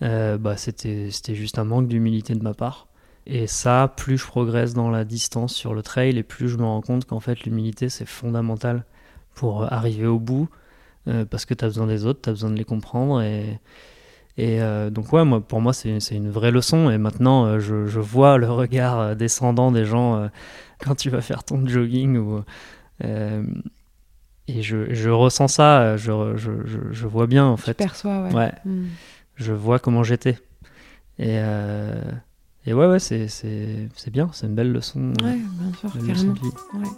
[0.02, 2.86] euh, bah c'était juste un manque d'humilité de ma part.
[3.26, 6.64] Et ça, plus je progresse dans la distance sur le trail, et plus je me
[6.64, 8.84] rends compte qu'en fait l'humilité c'est fondamental
[9.34, 10.48] pour arriver au bout,
[11.30, 13.22] parce que tu as besoin des autres, tu as besoin de les comprendre.
[13.22, 13.58] Et,
[14.36, 14.60] et
[14.90, 18.50] donc ouais, moi, pour moi c'est une vraie leçon, et maintenant je, je, vois le
[18.50, 20.28] regard descendant des gens
[20.78, 22.18] quand tu vas faire ton jogging.
[22.18, 22.44] Ou,
[23.02, 23.42] euh,
[24.46, 26.52] et je, je, ressens ça, je, je,
[26.90, 27.72] je, vois bien en fait.
[27.72, 28.34] Tu perçois, ouais.
[28.34, 28.52] ouais.
[28.64, 28.86] Hmm.
[29.36, 30.38] Je vois comment j'étais.
[31.18, 32.02] Et, euh,
[32.66, 35.12] et ouais, ouais, c'est, c'est, c'est bien, c'est une belle leçon.
[35.22, 36.34] Ouais, bien sûr, carrément.
[36.74, 36.88] Ouais.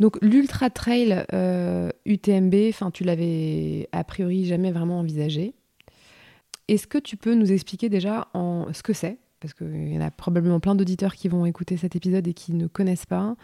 [0.00, 5.54] Donc l'ultra trail euh, UTMB, enfin tu l'avais a priori jamais vraiment envisagé.
[6.68, 9.18] Est-ce que tu peux nous expliquer déjà en ce que c'est?
[9.40, 12.54] Parce qu'il y en a probablement plein d'auditeurs qui vont écouter cet épisode et qui
[12.54, 13.36] ne connaissent pas,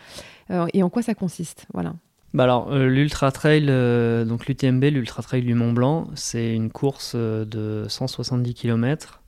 [0.50, 1.94] euh, et en quoi ça consiste, voilà.
[2.36, 7.86] Bah euh, l'Ultra Trail, euh, l'UTMB, l'Ultra Trail du Mont Blanc, c'est une course de
[7.88, 9.22] 170 km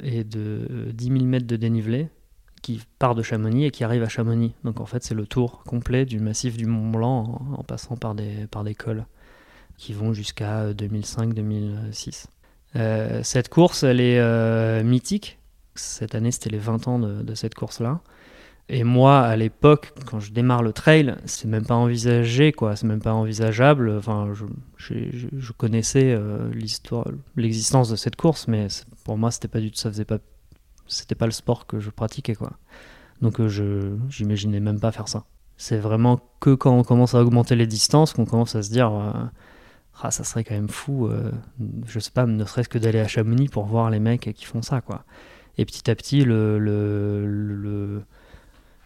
[0.00, 2.08] et de 10 000 mètres de dénivelé
[2.62, 4.54] qui part de Chamonix et qui arrive à Chamonix.
[4.62, 8.14] Donc en fait, c'est le tour complet du massif du Mont Blanc en, passant par
[8.14, 9.06] des, par des cols
[9.76, 12.26] qui vont jusqu'à 2005-2006.
[12.76, 15.40] Euh, cette course, elle est euh, mythique.
[15.74, 18.02] Cette année, c'était les 20 ans de, cette course-là.
[18.74, 22.74] Et moi, à l'époque, quand je démarre le trail, c'est même pas envisagé, quoi.
[22.74, 23.94] C'est même pas envisageable.
[23.98, 24.32] Enfin,
[24.78, 27.06] je, connaissais euh, l'histoire,
[27.36, 28.68] l'existence de cette course, mais
[29.04, 30.16] pour moi, c'était pas du tout, ça faisait pas,
[30.86, 32.52] c'était pas le sport que je pratiquais, quoi.
[33.20, 35.24] Donc, je, j'imaginais même pas faire ça.
[35.58, 38.90] C'est vraiment que quand on commence à augmenter les distances qu'on commence à se dire,
[40.00, 41.30] ah, ça serait quand même fou, euh,
[41.86, 44.62] je sais pas, ne serait-ce que d'aller à Chamonix pour voir les mecs qui font
[44.62, 45.04] ça, quoi.
[45.58, 48.02] Et petit à petit, le, le,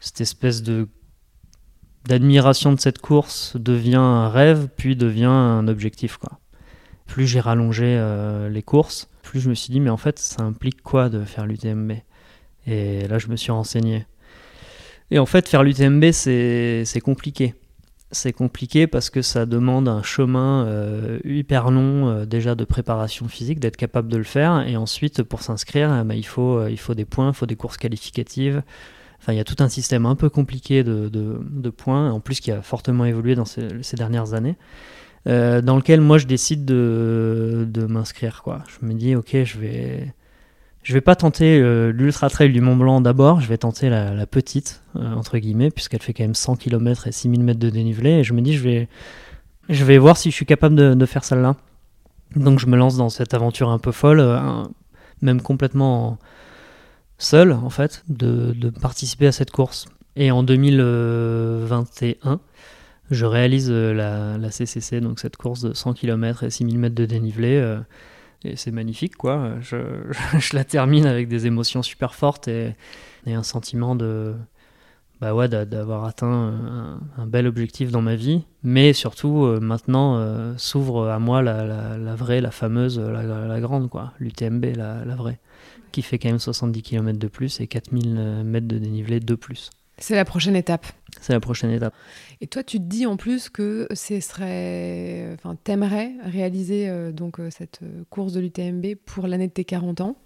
[0.06, 0.88] cette espèce de
[2.04, 6.18] d'admiration de cette course devient un rêve, puis devient un objectif.
[7.06, 10.44] Plus j'ai rallongé euh, les courses, plus je me suis dit, mais en fait, ça
[10.44, 11.94] implique quoi de faire l'UTMB
[12.68, 14.06] Et là, je me suis renseigné.
[15.10, 17.54] Et en fait, faire l'UTMB, c'est compliqué
[18.12, 23.26] c'est compliqué parce que ça demande un chemin euh, hyper long euh, déjà de préparation
[23.26, 24.64] physique, d'être capable de le faire.
[24.68, 28.62] Et ensuite, pour s'inscrire, ben, il, il faut des points, il faut des courses qualificatives.
[29.28, 32.62] Il y a tout un système un peu compliqué de, points, en plus qui a
[32.62, 34.56] fortement évolué dans ces, dernières années,
[35.26, 38.42] dans lequel moi je décide de, m'inscrire.
[38.68, 40.14] Je me dis, ok, je vais,
[40.88, 41.60] vais pas tenter
[41.92, 46.12] l'ultra trail du Mont Blanc d'abord, je vais tenter la, petite, entre guillemets, puisqu'elle fait
[46.12, 48.10] quand même 100 km et 6000 mètres de dénivelé.
[48.10, 48.84] Et je me dis, je
[49.84, 51.56] vais, voir si je suis capable de, de faire celle-là.
[52.36, 54.22] Donc je me lance dans cette aventure un peu folle,
[55.22, 56.18] même complètement
[57.18, 59.86] seul, en fait, de, participer à cette course.
[60.16, 62.40] Et en 2021,
[63.10, 67.06] je réalise euh, la, CCC, donc cette course de 100 km et 6000 mètres de
[67.06, 67.56] dénivelé.
[67.56, 67.78] Euh,
[68.44, 69.52] et c'est magnifique, quoi.
[69.60, 69.76] Je,
[70.38, 72.74] je, la termine avec des émotions super fortes et,
[73.26, 74.34] un sentiment de.
[75.20, 76.54] Bah ouais, d'avoir atteint
[77.16, 78.44] un, bel objectif dans ma vie.
[78.62, 80.22] Mais surtout, euh, maintenant,
[80.58, 84.12] s'ouvre à moi la, vraie, la fameuse, la, grande, quoi.
[84.20, 85.40] L'UTMB, la, vraie.
[85.92, 89.70] Qui fait quand même 70 km de plus et 4000 mètres de dénivelé de plus.
[89.98, 90.86] C'est la prochaine étape.
[91.20, 91.94] C'est la prochaine étape.
[92.42, 97.40] Et toi, tu te dis en plus que ce serait, enfin, t'aimerais réaliser euh, donc
[97.40, 100.16] euh, cette euh, course de l'UTMB pour l'année de tes 40 ans.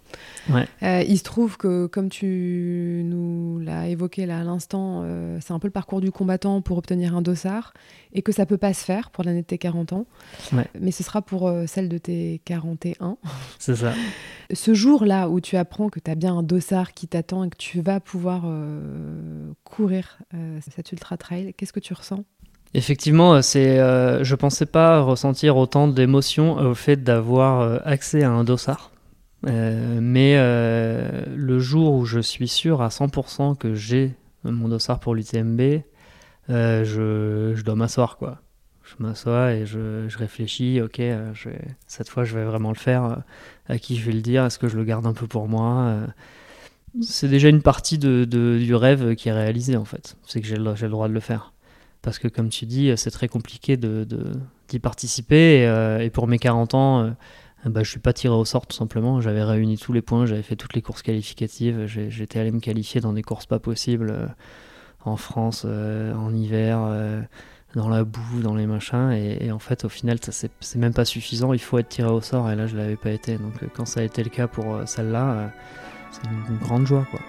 [0.49, 0.67] Ouais.
[1.07, 5.05] il se trouve que, comme tu nous l'as évoqué là à l'instant,
[5.39, 7.73] c'est un peu le parcours du combattant pour obtenir un dossard
[8.11, 10.05] et que ça peut pas se faire pour l'année de tes 40 ans.
[10.51, 10.67] Ouais.
[10.77, 13.15] Mais ce sera pour celle de tes 41.
[13.57, 13.93] C'est ça.
[14.51, 17.57] Ce jour-là où tu apprends que tu as bien un dossard qui t'attend et que
[17.57, 18.43] tu vas pouvoir
[19.63, 20.19] courir
[20.75, 21.93] cette ultra trail, qu'est-ce que tu
[22.73, 28.23] Effectivement, euh, c'est, euh, je pensais pas ressentir autant d'émotions au fait d'avoir euh, accès
[28.23, 28.91] à un dossard.
[29.43, 35.81] mais le jour où je suis sûr à 100% que j'ai mon dossard pour l'UTMB,
[36.47, 36.83] je,
[37.55, 38.39] je, dois m'asseoir quoi.
[38.83, 41.01] Je m'assois et je, je, réfléchis, ok,
[41.87, 43.23] cette fois je vais vraiment le faire.
[43.67, 45.97] À qui je vais le dire Est-ce que je le garde un peu pour moi
[47.01, 50.15] C'est déjà une partie de, de, du rêve qui est réalisé en fait.
[50.27, 51.51] C'est que j'ai le, le droit de le faire
[52.01, 55.67] parce que comme tu dis, c'est très compliqué d'y participer.
[55.67, 57.11] Euh, et, pour mes 40 ans, euh,
[57.65, 59.21] bah, je suis pas tiré au sort tout simplement.
[59.21, 61.85] J'avais réuni tous les points, j'avais fait toutes les courses qualificatives.
[61.85, 64.27] J'étais allé me qualifier dans des courses pas possibles euh,
[65.03, 66.79] en France, en hiver,
[67.73, 69.11] dans la boue, dans les machins.
[69.11, 71.53] Et, en fait, au final, c'est même pas suffisant.
[71.53, 72.51] Il faut être tiré au sort.
[72.51, 73.37] Et là, je l'avais pas été.
[73.37, 75.51] Donc quand ça a été le cas pour celle-là,
[76.11, 77.19] c'est une, une grande joie, quoi.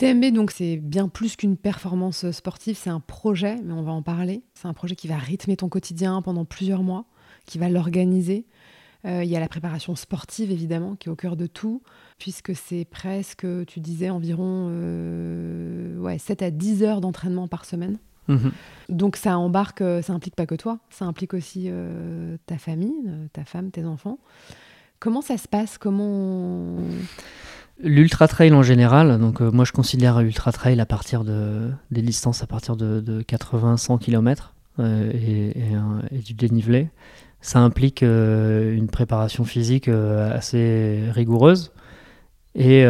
[0.00, 4.02] L'UTMB, donc, c'est bien plus qu'une performance sportive, c'est un projet, mais on va en
[4.02, 4.42] parler.
[4.54, 7.06] C'est un projet qui va rythmer ton quotidien pendant plusieurs mois,
[7.46, 8.46] qui va l'organiser.
[9.04, 11.82] Euh, il y a la préparation sportive, évidemment, qui est au cœur de tout,
[12.18, 17.98] puisque c'est presque, tu disais, environ euh, ouais, 7 à 10 heures d'entraînement par semaine.
[18.26, 18.52] Mhm.
[18.90, 21.70] Donc ça embarque, euh, ça implique pas que toi, ça implique aussi
[22.46, 24.18] ta famille, ta femme, tes enfants.
[25.00, 25.78] Comment ça se passe?
[25.78, 26.76] Comment
[27.80, 32.02] L'ultra trail en général, donc euh, moi je considère l'ultra trail à partir de des
[32.02, 35.12] distances à partir de, 80-100 km euh,
[36.10, 36.88] et, du dénivelé.
[37.40, 41.72] Ça implique euh, une préparation physique assez rigoureuse
[42.56, 42.84] et,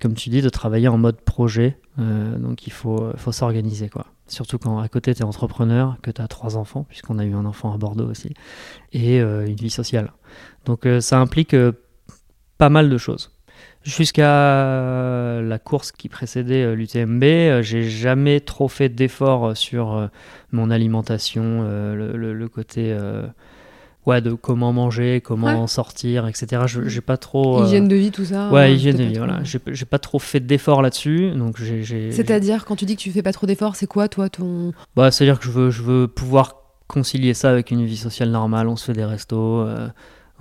[0.00, 1.76] comme tu dis de travailler en mode projet.
[1.98, 4.06] donc il faut, faut s'organiser quoi.
[4.28, 7.34] Surtout quand à côté tu es entrepreneur, que tu as trois enfants, puisqu'on a eu
[7.34, 8.32] un enfant à Bordeaux aussi,
[8.94, 10.10] et une vie sociale.
[10.64, 11.54] Donc ça implique
[12.56, 13.31] pas mal de choses.
[13.84, 20.08] Jusqu'à la course qui précédait euh, l'UTMB, euh, j'ai jamais trop fait d'efforts euh, sur
[20.52, 22.96] mon alimentation, le, côté
[24.06, 26.62] ouais, de comment manger, comment sortir, etc.
[26.66, 27.64] J'ai pas trop.
[27.64, 28.50] Hygiène de vie, tout ça.
[28.50, 29.40] Ouais, hygiène de vie, voilà.
[29.42, 31.30] J'ai, pas trop fait d'efforts là-dessus.
[31.32, 34.72] Donc C'est-à-dire, quand tu dis que tu fais pas trop d'efforts, c'est quoi, toi, ton.
[34.94, 38.68] Bah, c'est-à-dire que je veux, je veux pouvoir concilier ça avec une vie sociale normale.
[38.68, 39.66] On se fait des restos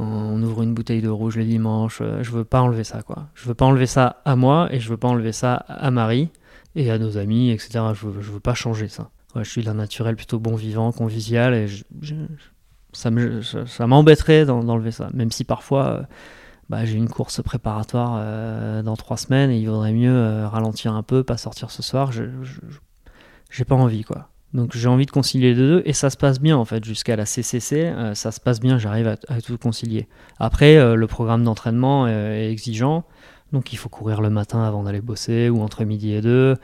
[0.02, 2.00] on ouvre une bouteille de rouge les dimanches.
[2.02, 3.28] Euh, je veux pas enlever ça, quoi.
[3.36, 6.30] Je veux pas enlever ça à moi et je veux pas enlever ça à Marie
[6.76, 7.80] et à nos amis, etc.
[7.94, 9.10] Je veux, veux pas changer ça.
[9.36, 11.68] je suis d'un naturel plutôt bon vivant, convivial et
[12.94, 13.12] ça
[13.88, 15.10] m'embêterait d'enlever ça.
[15.14, 16.02] Même si parfois, euh,
[16.70, 21.04] bah, j'ai une course préparatoire euh, dans trois semaines et il vaudrait mieux ralentir un
[21.04, 22.12] peu, pas sortir ce soir.
[22.12, 22.24] Je,
[23.52, 24.31] j'ai pas envie, quoi.
[24.54, 27.16] Donc j'ai envie de concilier les deux et ça se passe bien en fait jusqu'à
[27.16, 30.08] la CCC, euh, ça se passe bien, j'arrive à, tout concilier.
[30.40, 33.06] Après euh, le programme d'entraînement est, exigeant,
[33.54, 36.58] donc il faut courir le matin avant d'aller bosser ou entre midi et deux.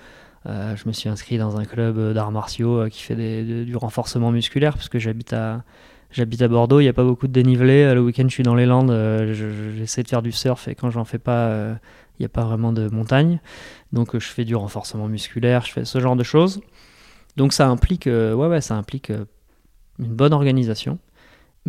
[0.46, 4.74] Euh, je me suis inscrit dans un club d'arts martiaux qui fait du renforcement musculaire
[4.74, 5.64] parce que j'habite à
[6.12, 7.94] j'habite à Bordeaux, il n'y a pas beaucoup de dénivelé.
[7.94, 8.92] Le week-end je suis dans les Landes,
[9.78, 11.78] j'essaie de faire du surf et quand j'en fais pas,
[12.20, 13.40] il n'y a pas vraiment de montagne,
[13.94, 16.62] donc je fais du renforcement musculaire, je fais ce genre de choses.
[17.38, 19.26] Donc ça implique, euh, ouais, ouais, ça implique euh,
[20.00, 21.00] une bonne organisation.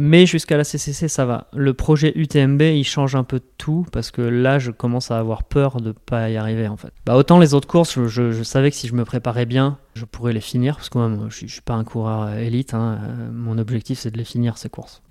[0.00, 1.48] Mais jusqu'à la CCC, ça va.
[1.52, 5.42] Le projet UTMB, il change un peu tout parce que là, je commence à avoir
[5.42, 6.92] peur de pas y arriver en fait.
[7.04, 10.32] Bah, autant les autres courses, je, savais que si je me préparais bien, je pourrais
[10.32, 12.74] les finir parce que moi, je, ne suis pas un coureur élite.
[12.74, 13.00] Hein.
[13.02, 15.02] Euh, mon objectif, c'est de les finir ces courses.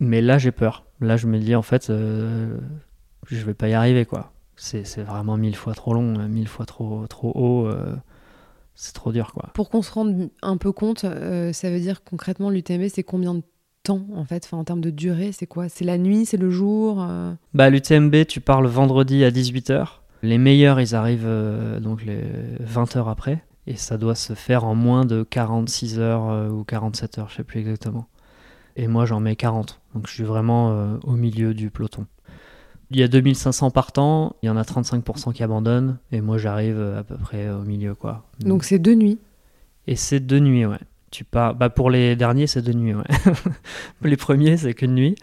[0.00, 0.84] Mais là, j'ai peur.
[1.00, 2.58] Là, je me dis en fait, euh,
[3.30, 4.32] je vais pas y arriver quoi.
[4.56, 7.66] C'est vraiment mille fois trop long, mille fois trop, haut.
[7.68, 7.94] Euh,
[8.74, 9.50] c'est trop dur quoi.
[9.54, 13.42] Pour qu'on se rende un peu compte, ça veut dire concrètement l'UTMB, c'est combien de
[13.82, 15.68] temps en fait enfin, En termes de durée, c'est quoi?
[15.68, 17.32] C'est la nuit, c'est le jour euh?
[17.54, 19.86] Bah l'UTMB, tu pars le vendredi à 18h.
[20.22, 22.22] Les meilleurs, ils arrivent euh, donc les
[22.60, 23.44] 20 heures après.
[23.66, 27.36] Et ça doit se faire en moins de 46 heures euh, ou 47 heures, je
[27.36, 28.08] sais plus exactement.
[28.74, 29.80] Et moi, j'en mets 40.
[29.94, 32.06] Donc je suis vraiment au milieu du peloton.
[32.92, 35.98] Il y a 2500 partants, il y en a 35% qui abandonnent.
[36.10, 38.28] Et moi, j'arrive à peu près au milieu, quoi.
[38.40, 39.18] Donc c'est deux nuits
[39.86, 40.78] Et c'est deux nuits, ouais.
[41.10, 42.94] Tu pars, bah pour les derniers, c'est de nuit.
[42.94, 43.04] Ouais.
[44.02, 45.14] les premiers, c'est qu'une nuit.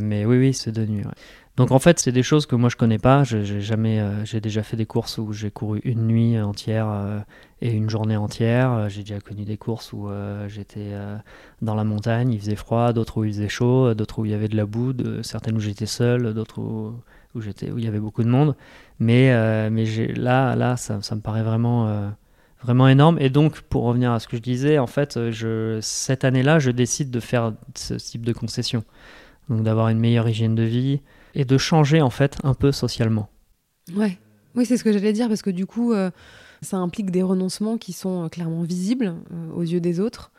[0.00, 1.04] Mais oui, oui, c'est de nuit.
[1.04, 1.12] Ouais.
[1.56, 3.22] Donc en fait, c'est des choses que moi je connais pas.
[3.22, 7.20] J'ai jamais, euh, j'ai déjà fait des courses où j'ai couru une nuit entière euh,
[7.60, 8.88] et une journée entière.
[8.88, 10.92] J'ai déjà connu des courses où euh, j'étais
[11.62, 14.34] dans la montagne, il faisait froid, d'autres où il faisait chaud, d'autres où il y
[14.34, 16.94] avait de la boue, certaines où j'étais seul, d'autres où,
[17.34, 18.56] où j'étais où il y avait beaucoup de monde.
[18.98, 19.30] Mais
[19.70, 22.12] mais là, là, ça, ça, me paraît vraiment
[22.64, 23.18] vraiment énorme.
[23.20, 26.70] Et donc, pour revenir à ce que je disais, en fait, euh, cette année-là, je
[26.70, 28.84] décide de faire ce type de concession.
[29.48, 31.00] Donc, d'avoir une meilleure hygiène de vie
[31.34, 33.28] et de changer, en fait, un peu socialement.
[33.94, 34.18] Ouais.
[34.54, 36.10] Oui, c'est ce que j'allais dire, parce que du coup, euh,
[36.62, 39.14] ça implique des renoncements qui sont euh, clairement visibles
[39.54, 40.30] aux yeux des autres.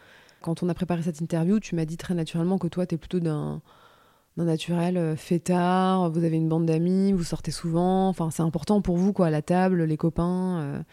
[0.41, 2.97] Quand on a préparé cette interview, tu m'as dit très naturellement que toi, tu es
[2.97, 3.61] plutôt d'un
[4.37, 8.97] d'un naturel fêtard, vous avez une bande d'amis, vous sortez souvent, enfin c'est important pour
[8.97, 10.83] vous quoi, la table, les copains.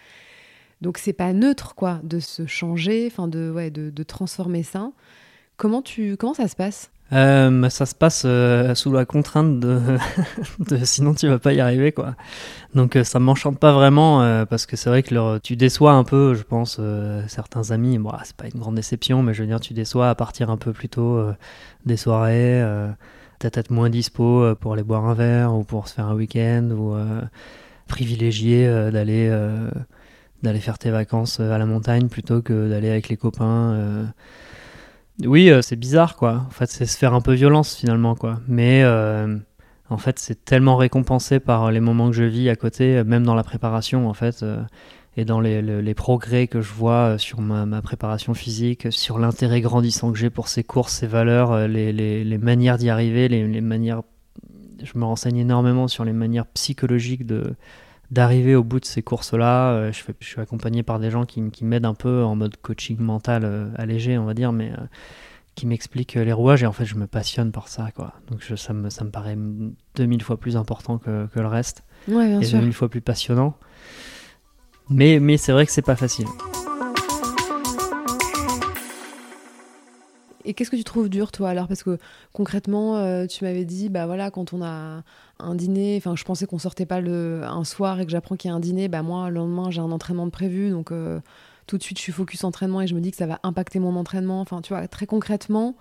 [0.83, 4.91] Donc c'est pas neutre quoi de se changer, enfin de, ouais, de, transformer ça.
[5.57, 6.91] Comment, tu, comment ça se passe?
[7.13, 9.99] Euh, ça se passe euh, sous la contrainte de,
[10.83, 12.17] sinon tu vas pas y arriver quoi.
[12.75, 16.35] Donc euh, ça m'enchante pas vraiment parce que c'est vrai que tu déçois un peu,
[16.35, 16.81] je pense,
[17.29, 17.99] certains amis.
[17.99, 20.57] Bon, c'est pas une grande déception, mais je veux dire tu déçois à partir un
[20.57, 21.25] peu plus tôt
[21.87, 22.61] des soirées,
[23.43, 26.71] peut-être être moins dispo pour aller boire un verre ou pour se faire un week-end
[26.71, 26.97] ou
[27.89, 29.31] privilégier d'aller
[30.43, 33.73] d'aller faire tes vacances euh, à la montagne plutôt que d'aller avec les copains.
[33.73, 34.05] Euh.
[35.25, 36.45] Oui, euh, c'est bizarre, quoi.
[36.47, 38.41] En fait, c'est se faire un peu violence, finalement, quoi.
[38.49, 38.85] Mais
[39.89, 43.35] en fait, c'est tellement récompensé par les moments que je vis à côté, même dans
[43.35, 44.45] la préparation, en fait,
[45.17, 50.19] et dans les, progrès que je vois sur ma, préparation physique, sur l'intérêt grandissant que
[50.19, 54.03] j'ai pour ces courses, ces valeurs, les, les manières d'y arriver, les, manières.
[54.83, 57.55] Je me renseigne énormément sur les manières psychologiques de,
[58.13, 59.73] d'arriver au bout de ces courses-là.
[59.73, 62.57] Euh, je, je, suis accompagné par des gens qui, qui m'aident un peu en mode
[62.59, 64.85] coaching mental euh, allégé, on va dire, mais euh,
[65.55, 67.91] qui m'expliquent les rouages et en fait je me passionne par ça.
[67.95, 68.13] Quoi.
[68.31, 69.37] Donc ça, me, ça me paraît
[69.97, 71.85] 2000 fois plus important que, que le reste.
[72.07, 73.57] Ouais, bien et 2000 fois plus passionnant.
[74.93, 76.27] Mais, mais c'est vrai que c'est pas facile.
[80.45, 81.69] Et qu'est-ce que tu trouves dur, toi, alors?
[81.69, 81.99] Parce que
[82.33, 85.03] concrètement, euh, tu m'avais dit, bah voilà, quand on a
[85.39, 88.51] un dîner, enfin, je pensais qu'on sortait pas le, un soir et que j'apprends qu'il
[88.51, 91.21] y a un dîner, bah moi, le lendemain, j'ai un entraînement de prévu, donc euh,
[91.67, 93.79] tout de suite, je suis focus entraînement et je me dis que ça va impacter
[93.79, 94.41] mon entraînement.
[94.41, 95.77] Enfin, tu vois, très concrètement,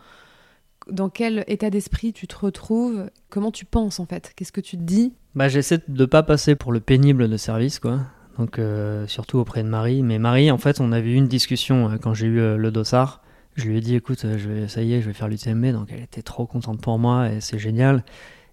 [0.89, 3.09] dans quel état d'esprit tu te retrouves?
[3.29, 4.31] Comment tu penses, en fait?
[4.35, 5.13] Qu'est-ce que tu te dis?
[5.33, 8.01] Bah, j'essaie de pas passer pour le pénible de service, quoi.
[8.37, 10.03] Donc, euh, surtout auprès de Marie.
[10.03, 13.21] Mais Marie, en fait, on avait eu une discussion quand j'ai eu le dossard
[13.55, 15.67] je lui ai dit, écoute, je vais, ça y est, je vais faire l'UTMB.
[15.67, 18.03] Donc elle était trop contente pour moi et c'est génial.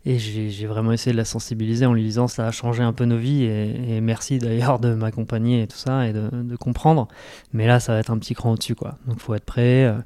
[0.04, 3.04] Et j'ai vraiment essayé de la sensibiliser en lui disant ça a changé un peu
[3.04, 7.08] nos vies et, merci d'ailleurs de m'accompagner et tout ça et de, comprendre.
[7.52, 8.96] Mais là, ça va être un petit cran au-dessus quoi.
[9.06, 9.84] Donc faut être prêt.
[9.84, 9.98] Euh,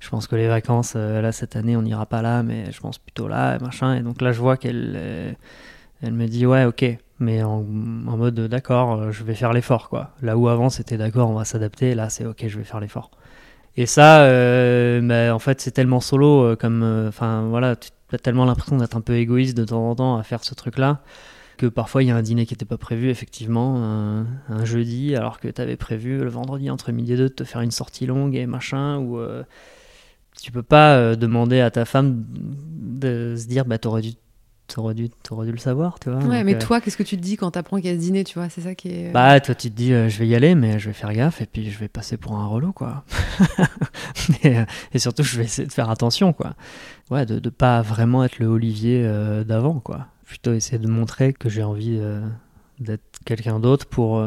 [0.00, 2.78] je pense que les vacances, euh, là cette année, on n'ira pas là, mais je
[2.78, 3.96] pense plutôt là, et machin.
[3.96, 5.32] Et donc là, je vois qu'elle euh,
[6.02, 6.84] elle me dit ouais, ok,
[7.20, 10.12] mais en, mode d'accord, je vais faire l'effort quoi.
[10.22, 13.10] Là où avant c'était d'accord, on va s'adapter, là c'est ok, je vais faire l'effort.
[13.78, 17.90] Et ça, euh, bah, en fait, c'est tellement solo, euh, comme, euh, enfin voilà, tu
[18.12, 21.00] as tellement l'impression d'être un peu égoïste de temps en temps à faire ce truc-là,
[21.58, 23.76] que parfois il y a un dîner qui n'était pas prévu, effectivement,
[24.48, 27.44] un, jeudi, alors que tu avais prévu le vendredi entre midi et deux de te
[27.44, 29.20] faire une sortie longue et machin, ou
[30.42, 34.14] tu peux pas demander à ta femme de se dire, bah t'aurais dû
[34.68, 36.22] T'aurais dû, aurais dû le savoir, tu vois.
[36.22, 38.00] Ouais, mais euh, toi, qu'est-ce que tu te dis quand t'apprends qu'il y a ce
[38.00, 39.08] dîner, tu vois C'est ça qui est.
[39.08, 41.10] Euh, bah, toi, tu te dis, euh, je vais y aller, mais je vais faire
[41.14, 43.02] gaffe, et puis je vais passer pour un relou, quoi.
[44.44, 46.54] et surtout, je vais essayer de faire attention, quoi.
[47.10, 49.10] Ouais, de ne pas vraiment être le Olivier
[49.46, 50.06] d'avant, quoi.
[50.26, 51.98] Plutôt essayer de montrer que j'ai envie
[52.78, 54.22] d'être quelqu'un d'autre pour.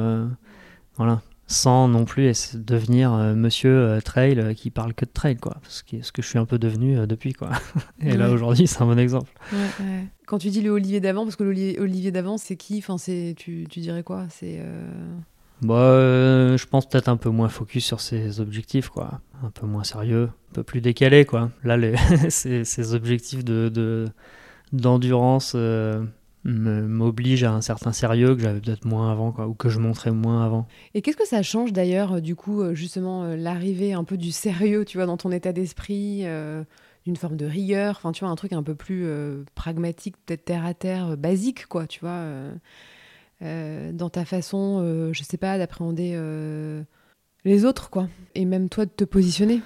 [0.97, 1.21] voilà.
[1.51, 5.57] Sans non plus devenir monsieur trail qui parle que de trail, quoi.
[5.67, 7.49] Ce, qui, ce que je suis un peu devenu depuis, quoi.
[8.01, 9.31] Et là, aujourd'hui, c'est un bon exemple.
[10.25, 12.77] Quand tu dis le Olivier d'avant, parce que l'Olivier d'avant, c'est qui?
[12.79, 14.25] Enfin, tu, tu dirais quoi?
[14.29, 14.59] C'est
[15.61, 19.21] bah, euh, je pense peut-être un peu moins focus sur ses objectifs, quoi.
[19.43, 21.51] Un peu moins sérieux, un peu plus décalé, quoi.
[21.63, 21.95] Là, les
[22.29, 24.07] ces, objectifs de,
[24.73, 26.03] d'endurance euh,
[26.43, 30.11] m'obligent à un certain sérieux que j'avais peut-être moins avant, quoi, ou que je montrais
[30.11, 30.67] moins avant.
[30.93, 34.85] Et qu'est-ce que ça change d'ailleurs, euh, du coup, justement, l'arrivée un peu du sérieux,
[34.85, 36.25] tu vois, dans ton état d'esprit
[37.05, 39.07] d'une forme de rigueur, enfin tu vois un truc un peu plus
[39.55, 42.23] pragmatique, peut-être terre à terre, basique quoi, tu vois.
[43.43, 46.83] Euh, dans ta façon, euh, je sais pas, d'appréhender euh,
[47.43, 48.07] les autres, quoi.
[48.35, 49.61] Et même toi de te positionner?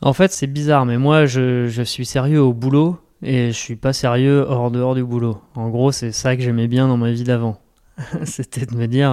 [0.00, 3.76] En fait, c'est bizarre, mais moi, je, je, suis sérieux au boulot et je suis
[3.76, 5.40] pas sérieux hors dehors du boulot.
[5.54, 7.60] En gros, c'est ça que j'aimais bien dans ma vie d'avant.
[8.24, 9.10] C'était de me dire,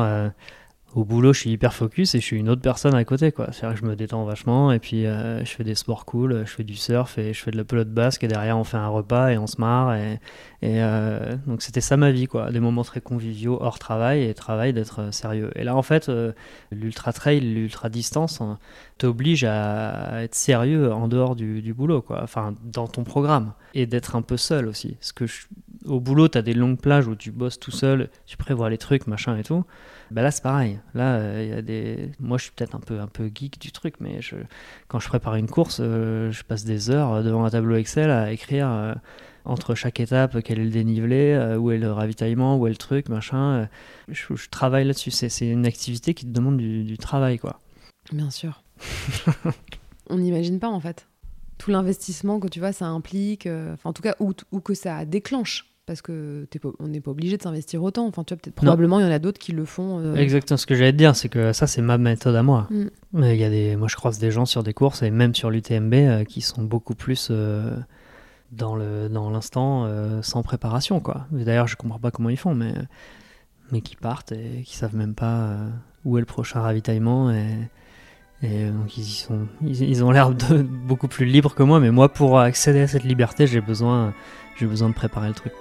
[0.96, 3.50] au boulot, je suis hyper focus et je suis une autre personne à côté, quoi.
[3.52, 6.52] C'est-à-dire que je me détends vachement et puis euh, je fais des sports cool, je
[6.52, 8.88] fais du surf et je fais de la pelote basque et derrière on fait un
[8.88, 10.20] repas et on se marre et,
[10.64, 12.52] euh, donc c'était ça ma vie, quoi.
[12.52, 15.52] Des moments très conviviaux hors travail et travail d'être euh, sérieux.
[15.56, 16.10] Et là, en fait,
[16.72, 18.58] l'ultra trail, l'ultra distance hein,
[18.98, 22.22] t'oblige à être sérieux en dehors du, du, boulot, quoi.
[22.24, 24.94] Enfin, dans ton programme et d'être un peu seul aussi.
[24.94, 25.26] Parce que
[25.86, 29.06] au boulot, t'as des longues plages où tu bosses tout seul, tu prévois les trucs,
[29.06, 29.64] machin et tout.
[30.12, 30.80] Bah là, c'est pareil.
[30.94, 32.12] Là, euh, il y a des.
[32.20, 34.36] Moi, je suis peut-être un peu, un peu geek du truc, mais je...
[34.88, 38.32] quand je prépare une course, euh, je passe des heures devant un tableau Excel à
[38.32, 38.94] écrire euh,
[39.46, 43.10] entre chaque étape quel est le dénivelé, où est le ravitaillement, où est le truc,
[43.10, 43.70] machin.
[44.10, 45.12] Je, travaille là-dessus.
[45.12, 47.60] C'est une activité qui te demande du, travail, quoi.
[48.12, 48.64] Bien sûr.
[50.10, 51.08] On n'imagine pas, en fait.
[51.58, 55.06] Tout l'investissement que tu vois, ça implique, enfin, en tout cas, ou, ou que ça
[55.06, 56.46] déclenche parce que
[56.80, 58.06] on n'est pas obligé de s'investir autant.
[58.08, 60.00] Enfin, tu vois, peut-être probablement il y en a d'autres qui le font.
[60.00, 60.16] Euh.
[60.16, 60.58] Exactement.
[60.58, 62.68] Ce que j'allais te dire, c'est que ça, c'est ma méthode à moi.
[62.70, 62.86] Mm.
[63.14, 65.50] Mais y a des, moi, je croise des gens sur des courses et même sur
[65.50, 67.74] l'UTMB euh, qui sont beaucoup plus euh,
[68.52, 69.90] dans le dans l'instant
[70.22, 71.26] sans préparation, quoi.
[71.32, 72.74] D'ailleurs, je comprends pas comment ils font, mais
[73.72, 75.58] mais qui partent et qui savent même pas
[76.04, 77.48] où est le prochain ravitaillement et
[78.44, 80.32] et donc ils, sont, ils, ils ont l'air
[80.88, 84.14] beaucoup plus libres que moi, mais moi pour accéder à cette liberté, j'ai besoin,
[84.58, 85.54] j'ai besoin de préparer le truc.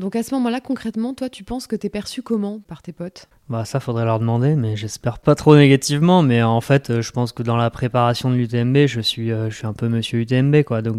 [0.00, 3.28] Donc à ce moment-là, concrètement, toi, tu penses que t'es perçu comment par tes potes?
[3.48, 6.22] Bah ça, faudrait leur demander, mais j'espère pas trop négativement.
[6.22, 9.50] Mais en fait, euh, je pense que dans la préparation de l'UTMB, je suis, euh,
[9.50, 10.82] je suis un peu Monsieur UTMB, quoi.
[10.82, 10.96] Donc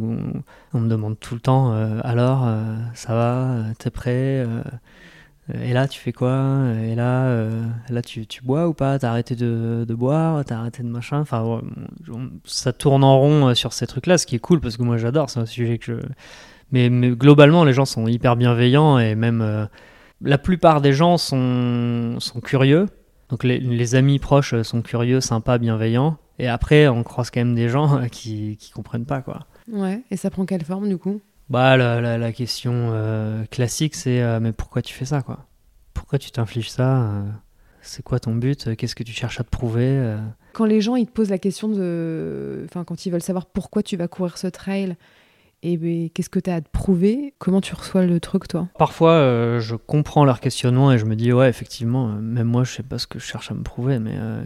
[0.74, 2.47] on, me demande tout le temps, euh, alors,
[2.93, 4.45] ça va, t'es prêt
[5.54, 6.60] et là, tu fais quoi?
[6.82, 7.36] Et là,
[7.89, 8.99] là tu, bois ou pas?
[8.99, 10.45] T'as arrêté de, de boire?
[10.45, 11.20] T'as arrêté de machin?
[11.20, 11.62] Enfin,
[12.45, 15.30] ça tourne en rond sur ces trucs-là, ce qui est cool parce que moi j'adore.
[15.30, 15.93] C'est un sujet que je,
[16.72, 19.65] mais, globalement, les gens sont hyper bienveillants et même euh,
[20.22, 22.88] la plupart des gens sont, sont curieux.
[23.30, 26.17] Donc les, les, amis proches sont curieux, sympas, bienveillants.
[26.39, 29.47] Et après, on croise quand même des gens qui, qui comprennent pas, quoi.
[29.72, 31.22] Ouais, et ça prend quelle forme du coup?
[31.49, 35.47] Bah, la, la, question euh, classique, c'est euh, mais pourquoi tu fais ça, quoi?
[35.93, 37.24] Pourquoi tu t'infliges ça
[37.82, 38.76] C'est quoi ton but?
[38.76, 40.17] Qu'est-ce que tu cherches à te prouver
[40.53, 42.63] Quand les gens ils te posent la question de.
[42.65, 44.95] Enfin, quand ils veulent savoir pourquoi tu vas courir ce trail,
[45.64, 47.34] et ben, qu'est-ce que tu as à te prouver?
[47.38, 48.68] Comment tu reçois le truc, toi?
[48.78, 52.64] Parfois, euh, je comprends leur questionnement et je me dis, ouais, effectivement, euh, même moi,
[52.64, 54.16] je sais pas ce que je cherche à me prouver, mais.
[54.16, 54.43] Euh,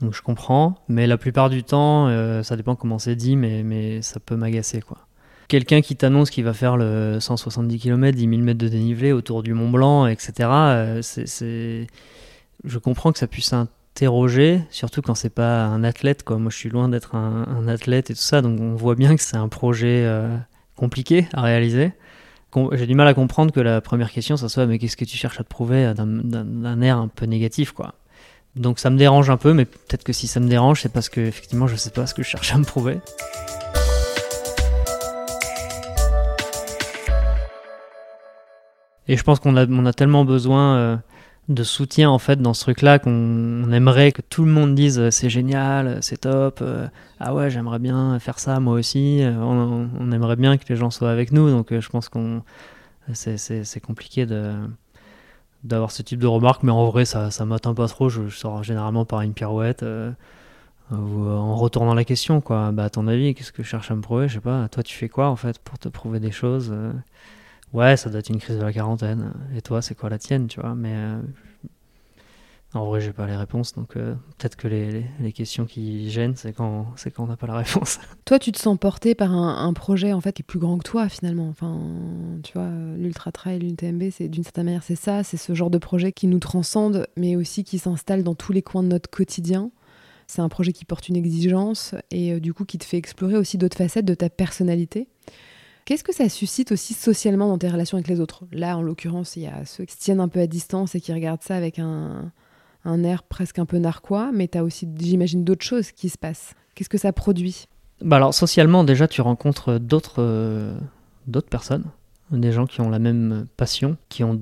[0.00, 2.08] donc je comprends, mais la plupart du temps,
[2.44, 4.98] ça dépend comment c'est dit, mais, mais ça peut m'agacer, quoi.
[5.48, 9.42] Quelqu'un qui t'annonce qu'il va faire le 170 km, 10 000 mètres de dénivelé autour
[9.42, 10.48] du Mont Blanc, etc.,
[12.64, 13.52] je comprends que ça puisse
[13.98, 16.22] interroger, surtout quand c'est pas un athlète.
[16.22, 16.38] Quoi.
[16.38, 19.22] Moi, je suis loin d'être un, athlète et tout ça, donc on voit bien que
[19.22, 20.36] c'est un projet euh,
[20.76, 21.92] compliqué à réaliser.
[22.72, 25.16] J'ai du mal à comprendre que la première question, ça soit mais qu'est-ce que tu
[25.16, 27.94] cherches à te prouver d'un air un peu négatif, quoi.
[28.54, 31.08] Donc ça me dérange un peu, mais peut-être que si ça me dérange, c'est parce
[31.08, 33.00] que effectivement, je sais pas ce que je cherche à me prouver.
[39.08, 40.96] Et je pense qu'on a, on a tellement besoin euh,
[41.48, 45.10] de soutien en fait dans ce truc-là qu'on aimerait que tout le monde dise euh,
[45.10, 46.86] c'est génial, euh, c'est top, euh,
[47.20, 51.10] ah ouais j'aimerais bien faire ça moi aussi, on, aimerait bien que les gens soient
[51.10, 52.42] avec nous donc je pense qu'on
[53.14, 54.52] c'est compliqué de
[55.64, 58.62] d'avoir ce type de remarques mais en vrai ça, ça m'atteint pas trop, je, sors
[58.62, 59.84] généralement par une pirouette
[60.92, 63.94] ou en retournant la question quoi, bah à ton avis qu'est-ce que je cherche à
[63.96, 66.30] me prouver, je sais pas, toi tu fais quoi en fait pour te prouver des
[66.30, 66.72] choses
[67.72, 69.32] ouais, ça doit être une crise de la quarantaine.
[69.56, 70.74] Et toi, c'est quoi la tienne, tu vois?
[70.74, 71.20] Mais euh,
[72.74, 76.36] En vrai, j'ai pas les réponses, donc euh, peut-être que les, les, questions qui gênent,
[76.36, 77.98] c'est quand, c'est quand on n'a pas la réponse.
[78.24, 80.84] Toi, tu te sens porté par un, projet en fait qui est plus grand que
[80.84, 81.48] toi finalement.
[81.48, 81.80] Enfin,
[82.42, 85.78] tu vois, l'ultra trail, l'UTMB, c'est d'une certaine manière, c'est ça, c'est ce genre de
[85.78, 89.70] projet qui nous transcende, mais aussi qui s'installe dans tous les coins de notre quotidien.
[90.26, 93.36] C'est un projet qui porte une exigence et euh, du coup qui te fait explorer
[93.36, 95.08] aussi d'autres facettes de ta personnalité.
[95.88, 98.44] Qu'est-ce que ça suscite aussi socialement dans tes relations avec les autres?
[98.52, 101.00] Là, en l'occurrence, il y a ceux qui se tiennent un peu à distance et
[101.00, 102.30] qui regardent ça avec un,
[102.84, 106.18] un air presque un peu narquois, mais tu as aussi, j'imagine, d'autres choses qui se
[106.18, 106.52] passent.
[106.74, 107.68] Qu'est-ce que ça produit?
[108.02, 110.78] Bah Alors, socialement, déjà, tu rencontres d'autres euh,
[111.26, 111.86] d'autres personnes,
[112.32, 114.38] des gens qui ont la même passion, qui ont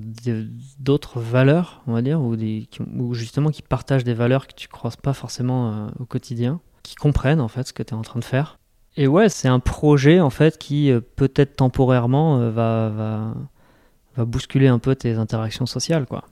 [0.79, 2.67] d'autres valeurs, on va dire, ou, des,
[2.97, 6.95] ou, justement qui partagent des valeurs que tu croises pas forcément euh, au quotidien, qui
[6.95, 8.56] comprennent en fait ce que tu es en train de faire.
[8.97, 13.33] Et ouais, c'est un projet en fait qui euh, peut-être temporairement va, va,
[14.17, 16.25] va bousculer un peu tes interactions sociales, quoi.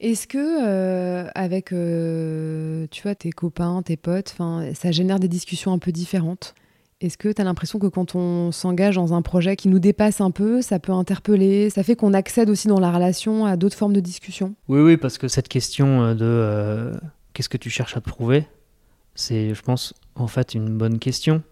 [0.00, 4.34] Est-ce que euh, avec euh, tu vois tes copains, tes potes,
[4.74, 6.54] ça génère des discussions un peu différentes?
[7.00, 10.20] Est-ce que tu as l'impression que quand on s'engage dans un projet qui nous dépasse
[10.20, 13.76] un peu, ça peut interpeller, ça fait qu'on accède aussi dans la relation à d'autres
[13.76, 14.54] formes de discussion?
[14.68, 16.98] Oui, oui, parce que cette question euh, de
[17.32, 18.46] qu'est-ce que tu cherches à te prouver,
[19.14, 21.42] c'est, je pense, en fait une bonne question.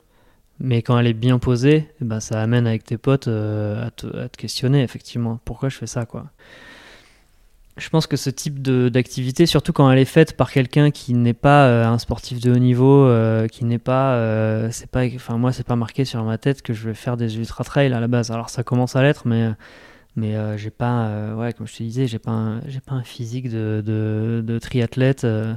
[0.61, 4.07] Mais quand elle est bien posée, eh ben, ça amène avec tes potes à te,
[4.17, 5.41] à, te, questionner, effectivement.
[5.45, 6.27] Pourquoi je fais ça, quoi?
[7.81, 11.33] Je pense que ce type d'activité, surtout quand elle est faite par quelqu'un qui n'est
[11.33, 15.39] pas euh, un sportif de haut niveau, euh, qui n'est pas, euh, c'est pas, enfin
[15.39, 18.01] moi c'est pas marqué sur ma tête que je vais faire des ultra trails à
[18.01, 18.31] la base.
[18.31, 19.51] Alors ça commence à l'être, mais
[20.17, 23.83] mais j'ai pas, ouais comme je te disais, j'ai pas, j'ai pas un physique de,
[23.85, 25.23] de, triathlète.
[25.23, 25.57] je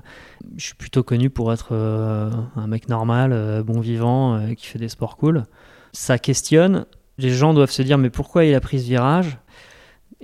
[0.58, 5.43] suis plutôt connu pour être un mec normal, bon vivant, qui fait des sports cool.
[5.91, 6.86] Ça questionne.
[7.18, 9.38] Les gens doivent se dire mais pourquoi il a pris ce virage?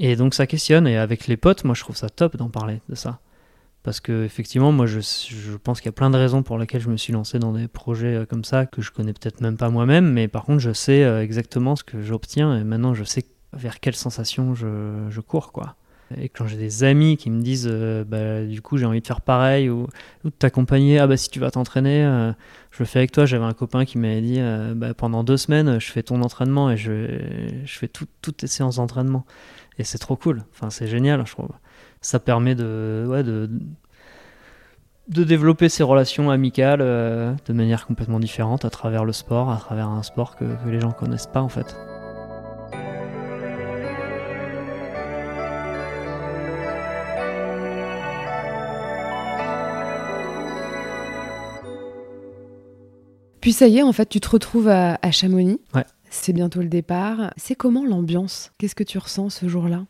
[0.01, 2.81] Et donc ça questionne, et avec les potes, moi je trouve ça top d'en parler
[2.87, 3.19] de ça.
[3.83, 6.81] Parce que effectivement, moi je, je pense qu'il y a plein de raisons pour lesquelles
[6.81, 9.57] je me suis lancé dans des projets euh, comme ça que je connais peut-être même
[9.57, 13.03] pas moi-même, mais par contre je sais euh, exactement ce que j'obtiens et maintenant je
[13.03, 15.75] sais vers quelle sensation je, cours quoi.
[16.17, 19.05] Et quand j'ai des amis qui me disent euh, bah, du coup j'ai envie de
[19.05, 19.87] faire pareil ou,
[20.23, 22.01] de t'accompagner, ah bah si tu vas t'entraîner,
[22.71, 23.25] je le fais avec toi.
[23.25, 24.39] J'avais un copain qui m'avait dit
[24.75, 27.19] bah, pendant deux semaines je fais ton entraînement et je,
[27.65, 29.25] fais toutes tes séances d'entraînement.
[29.79, 30.43] Et c'est trop cool.
[30.53, 31.49] Enfin, c'est génial, je trouve.
[32.01, 33.49] Ça permet de,
[35.07, 39.87] développer ses relations amicales euh, de manière complètement différente à travers le sport, à travers
[39.87, 41.75] un sport que, que les gens connaissent pas en fait.
[53.41, 55.59] Puis ça y est, en fait, tu te retrouves à, à Chamonix.
[55.73, 55.85] Ouais.
[56.09, 57.33] C'est bientôt le départ.
[57.37, 58.51] C'est comment l'ambiance?
[58.57, 59.85] Qu'est-ce que tu ressens ce jour-là?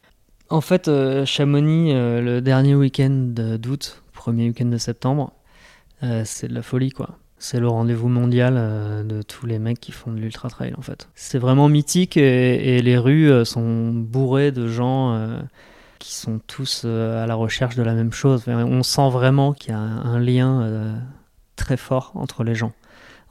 [0.50, 5.32] En fait, euh, Chamonix, euh, le dernier week-end d'août, premier week-end de septembre,
[6.04, 7.18] euh, c'est de la folie, quoi.
[7.38, 11.08] C'est le rendez-vous mondial de tous les mecs qui font de l'ultra trail, en fait.
[11.16, 15.40] C'est vraiment mythique et, les rues sont bourrées de gens
[16.00, 18.44] qui sont tous à la recherche de la même chose.
[18.46, 21.00] On sent vraiment qu'il y a un lien
[21.56, 22.74] très fort entre les gens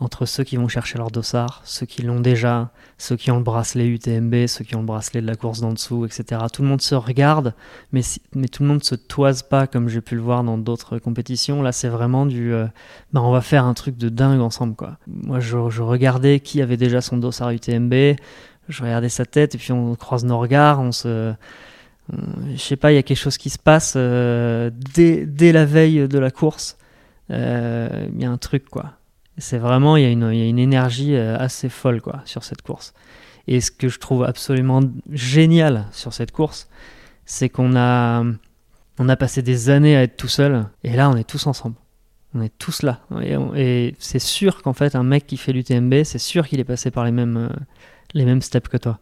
[0.00, 3.42] entre ceux qui vont chercher leur dossard, ceux qui l'ont déjà, ceux qui ont le
[3.42, 6.40] bracelet UTMB, ceux qui ont le bracelet de la course d'en dessous, etc.
[6.52, 7.52] Tout le monde se regarde,
[7.92, 11.62] mais, tout le monde se toise pas comme j'ai pu le voir dans d'autres compétitions.
[11.62, 12.66] Là, c'est vraiment du, euh,
[13.12, 14.98] bah, on va faire un truc de dingue ensemble, quoi.
[15.08, 17.92] Moi, je, regardais qui avait déjà son dossard UTMB,
[18.68, 21.34] je regardais sa tête, et puis on croise nos regards, on se,
[22.12, 26.06] je sais pas, il y a quelque chose qui se passe euh, dès, la veille
[26.06, 26.76] de la course.
[27.30, 28.97] Euh, il y a un truc, quoi
[29.38, 32.44] c'est vraiment, il y, a une, y, a une énergie euh, assez folle quoi, sur
[32.44, 32.92] cette course.
[33.46, 34.80] Et ce que je trouve absolument
[35.10, 36.68] génial sur cette course,
[37.24, 38.24] c'est qu'on a,
[38.98, 41.76] on a passé des années à être tout seul, et là on est tous ensemble.
[42.34, 43.00] On est tous là.
[43.56, 46.90] Et, c'est sûr qu'en fait, un mec qui fait l'UTMB, c'est sûr qu'il est passé
[46.90, 47.48] par les mêmes, euh,
[48.12, 48.98] les mêmes steps que toi.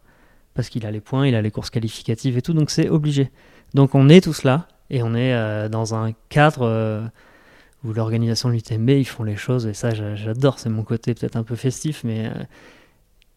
[0.53, 3.29] Parce qu'il a les points, il a les courses qualificatives et tout, donc c'est obligé.
[3.73, 7.11] Donc on est tous là, et on est euh, dans un cadre
[7.87, 11.35] où l'organisation de l'UTMB, ils font les choses, et ça j'adore, c'est mon côté peut-être
[11.35, 12.43] un peu festif, mais euh,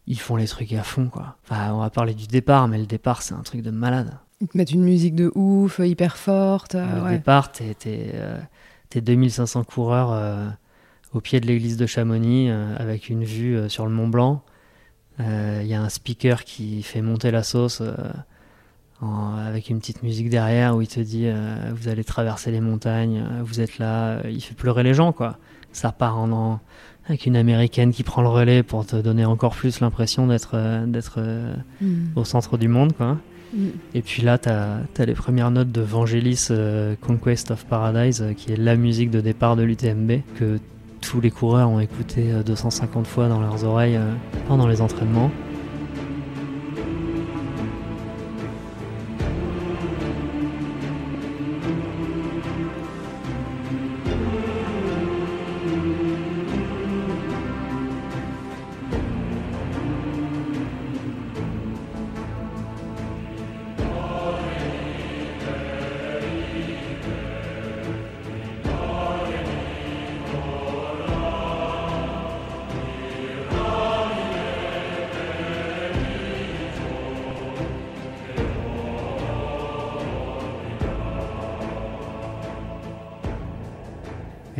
[0.07, 1.37] ils font les trucs à fond, quoi.
[1.43, 4.17] Enfin, on va parler du départ, mais le départ, c'est un truc de malade.
[4.41, 6.75] Ils te mettent une musique de ouf, hyper forte.
[6.75, 10.53] Euh, le départ, t'es, t'es, 2500 euh, coureurs
[11.13, 14.43] au pied de l'église de Chamonix, avec une vue sur le Mont Blanc.
[15.19, 17.83] Il y a un speaker qui fait monter la sauce
[19.01, 23.23] avec une petite musique derrière où il te dit euh, vous allez traverser les montagnes,
[23.23, 25.37] euh, vous êtes là, euh, il fait pleurer les gens quoi.
[25.71, 26.59] Ça part en,
[27.07, 31.19] avec une américaine qui prend le relais pour te donner encore plus l'impression d'être d'être
[31.81, 32.11] mm.
[32.15, 33.17] au centre du monde quoi.
[33.53, 33.67] Mm.
[33.95, 36.49] Et puis là, tu as, les premières notes de Vangelis
[37.01, 40.59] Conquest of Paradise, qui est la musique de départ de l'UTMB, que
[40.99, 43.99] tous les coureurs ont écouté 250 fois dans leurs oreilles
[44.47, 45.31] pendant les entraînements.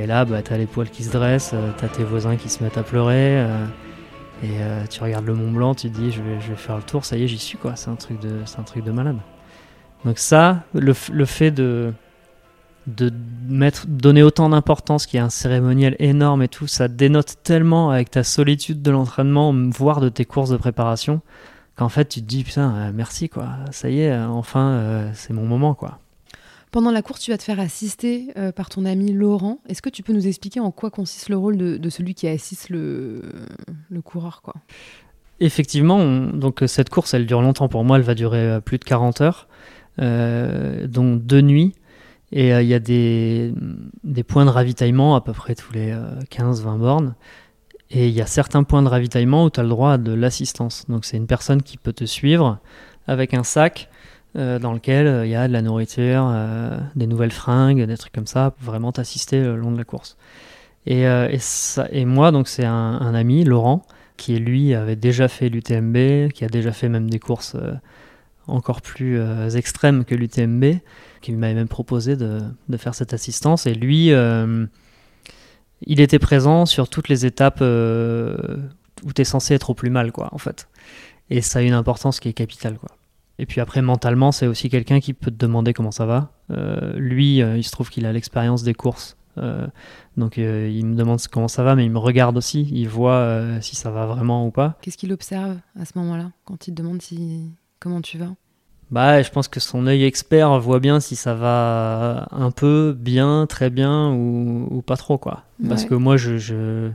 [0.02, 2.64] Et là, bah, t'as les poils qui se dressent, euh, t'as tes voisins qui se
[2.64, 3.40] mettent à pleurer.
[3.40, 3.66] Euh,
[4.42, 7.06] et euh, tu regardes le Mont Blanc, tu te dis, je vais, faire le tour,
[7.06, 7.76] ça y est, j'y suis, quoi.
[7.76, 9.18] C'est un, truc de, un truc de malade.
[10.04, 11.94] Donc, ça, le, le fait de,
[12.88, 13.14] de
[13.48, 17.92] mettre, donner autant d'importance, qu'il y a un cérémoniel énorme et tout, ça dénote tellement
[17.92, 21.22] avec ta solitude de l'entraînement, voire de tes courses de préparation,
[21.76, 23.50] qu'en fait, tu te dis, putain, merci, quoi.
[23.70, 26.00] Ça y est, enfin, c'est mon moment, quoi.
[26.72, 29.60] Pendant la course, tu vas te faire assister euh, par ton ami Laurent.
[29.68, 32.70] Est-ce que tu peux nous expliquer en quoi consiste le rôle de, celui qui assiste
[32.70, 33.22] le,
[34.06, 34.42] coureur
[35.42, 38.86] Effectivement, donc cette course, elle dure longtemps pour moi, elle va durer euh, plus de
[38.86, 39.48] 40 heures,
[40.00, 41.74] euh, donc deux nuits.
[42.32, 43.54] Et il y a des,
[44.06, 45.94] des, points de ravitaillement à peu près tous les
[46.30, 47.16] 15-20 bornes.
[47.90, 50.86] Et il y a certains points de ravitaillement où tu as le droit de l'assistance.
[50.88, 52.60] Donc c'est une personne qui peut te suivre
[53.06, 53.90] avec un sac
[54.38, 57.98] euh, dans lequel euh, il y a de la nourriture, euh, des nouvelles fringues, des
[57.98, 60.18] trucs comme ça, pour vraiment t'assister le long de la course.
[60.86, 61.06] Et,
[62.06, 63.86] moi, donc c'est un, ami, Laurent,
[64.18, 67.56] qui lui avait déjà fait l'UTMB, qui a déjà fait même des courses
[68.48, 69.22] encore plus
[69.56, 70.80] extrêmes que l'UTMB,
[71.22, 73.68] qui m'avait même proposé de, de, faire cette assistance.
[73.68, 74.12] Et lui,
[75.86, 80.12] il était présent sur toutes les étapes où tu es censé être au plus mal,
[80.12, 80.68] quoi, en fait.
[81.30, 82.90] Et ça a une importance qui est capitale, quoi.
[83.42, 86.32] Et puis après, mentalement, c'est aussi quelqu'un qui peut te demander comment ça va.
[86.52, 89.18] Euh, lui, euh, il se trouve qu'il a l'expérience des courses.
[89.40, 89.66] Euh,
[90.16, 92.70] donc il me demande comment ça va, mais il me regarde aussi.
[92.72, 94.78] Il voit si ça va vraiment ou pas.
[94.84, 97.50] Qu'est-ce qu'il observe à ce moment-là, quand il te demande si...
[97.80, 98.30] comment tu vas?
[98.92, 103.48] Bah, je pense que son œil expert voit bien si ça va un peu, bien,
[103.50, 105.46] très bien ou, pas trop, quoi.
[105.68, 106.92] Parce que moi, je, je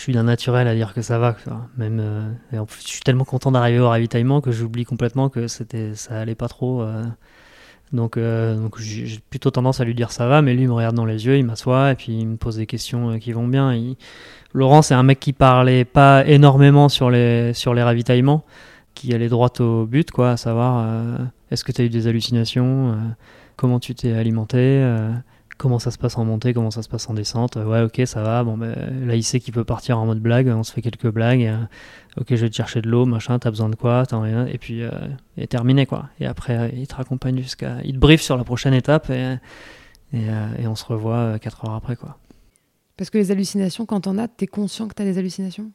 [0.00, 1.36] suis d'un naturel à dire que ça va.
[1.76, 5.48] Même, euh, en plus, je suis tellement content d'arriver au ravitaillement que j'oublie complètement que
[5.48, 6.82] c'était, ça allait pas trop.
[6.82, 7.04] Euh.
[7.92, 10.96] donc, euh, j'ai plutôt tendance à lui dire ça va, mais lui il me regarde
[10.96, 13.74] dans les yeux, il m'assoit et puis il me pose des questions qui vont bien.
[14.52, 18.44] Laurent, c'est un mec qui parlait pas énormément sur les, sur les ravitaillements,
[18.94, 20.86] qui allait droit au but, quoi, à savoir
[21.50, 22.96] est-ce que tu as eu des hallucinations,
[23.56, 24.82] comment tu t'es alimenté
[25.58, 27.56] comment ça se passe en montée, comment ça se passe en descente.
[27.56, 28.44] Ouais, ok, ça va.
[28.44, 28.74] Bon, ben,
[29.06, 30.48] là, il sait qu'il peut partir en mode blague.
[30.48, 31.44] On se fait quelques blagues.
[31.44, 31.58] Euh,
[32.20, 33.38] ok, je vais te chercher de l'eau, machin.
[33.38, 34.04] T'as besoin de quoi?
[34.10, 34.46] Rien.
[34.46, 34.90] Et puis, euh,
[35.36, 36.08] est terminé, quoi.
[36.20, 37.76] Et après, euh, il te raccompagne jusqu'à.
[37.84, 39.36] Il te brief sur la prochaine étape et,
[40.12, 42.18] et, on se revoit 4 heures après, quoi.
[42.96, 45.70] Parce que les hallucinations, quand t'en as, t'es conscient que t'as des hallucinations?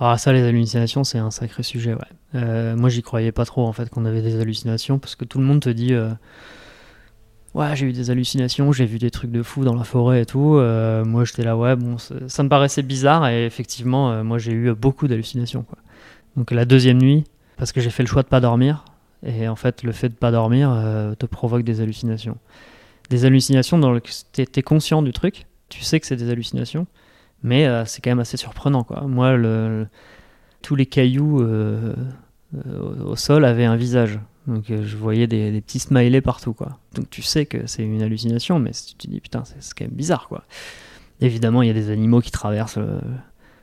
[0.00, 2.74] Ah ça, les hallucinations, c'est un sacré sujet, ouais.
[2.74, 5.44] moi, j'y croyais pas trop, en fait, qu'on avait des hallucinations, parce que tout le
[5.44, 5.94] monde te dit,
[7.54, 10.26] ouais, j'ai eu des hallucinations, j'ai vu des trucs de fou dans la forêt et
[10.26, 10.56] tout.
[10.56, 14.52] Euh, moi, j'étais là, ouais, bon, ça me paraissait bizarre et effectivement, euh, moi, j'ai
[14.52, 15.64] eu beaucoup d'hallucinations.
[16.36, 17.24] Donc la deuxième nuit,
[17.56, 18.84] parce que j'ai fait le choix de pas dormir,
[19.24, 22.36] et en fait, le fait de pas dormir euh, te provoque des hallucinations.
[23.10, 26.86] Des hallucinations dans lesquelles tu es, conscient du truc, tu sais que c'est des hallucinations,
[27.42, 28.86] mais c'est quand même assez surprenant.
[29.06, 29.36] Moi,
[30.62, 31.46] tous les cailloux
[33.04, 34.18] au sol avaient un visage.
[34.46, 36.78] Donc euh, je voyais des, petits smileys partout, quoi.
[36.94, 39.94] Donc tu sais que c'est une hallucination, mais tu te dis putain, c'est quand même
[39.94, 40.44] bizarre, quoi.
[41.20, 43.00] Évidemment, il y a des animaux qui traversent, euh,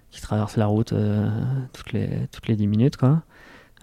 [0.09, 1.29] qui traversent la route euh,
[1.73, 3.21] toutes, les, toutes les 10 minutes, quoi.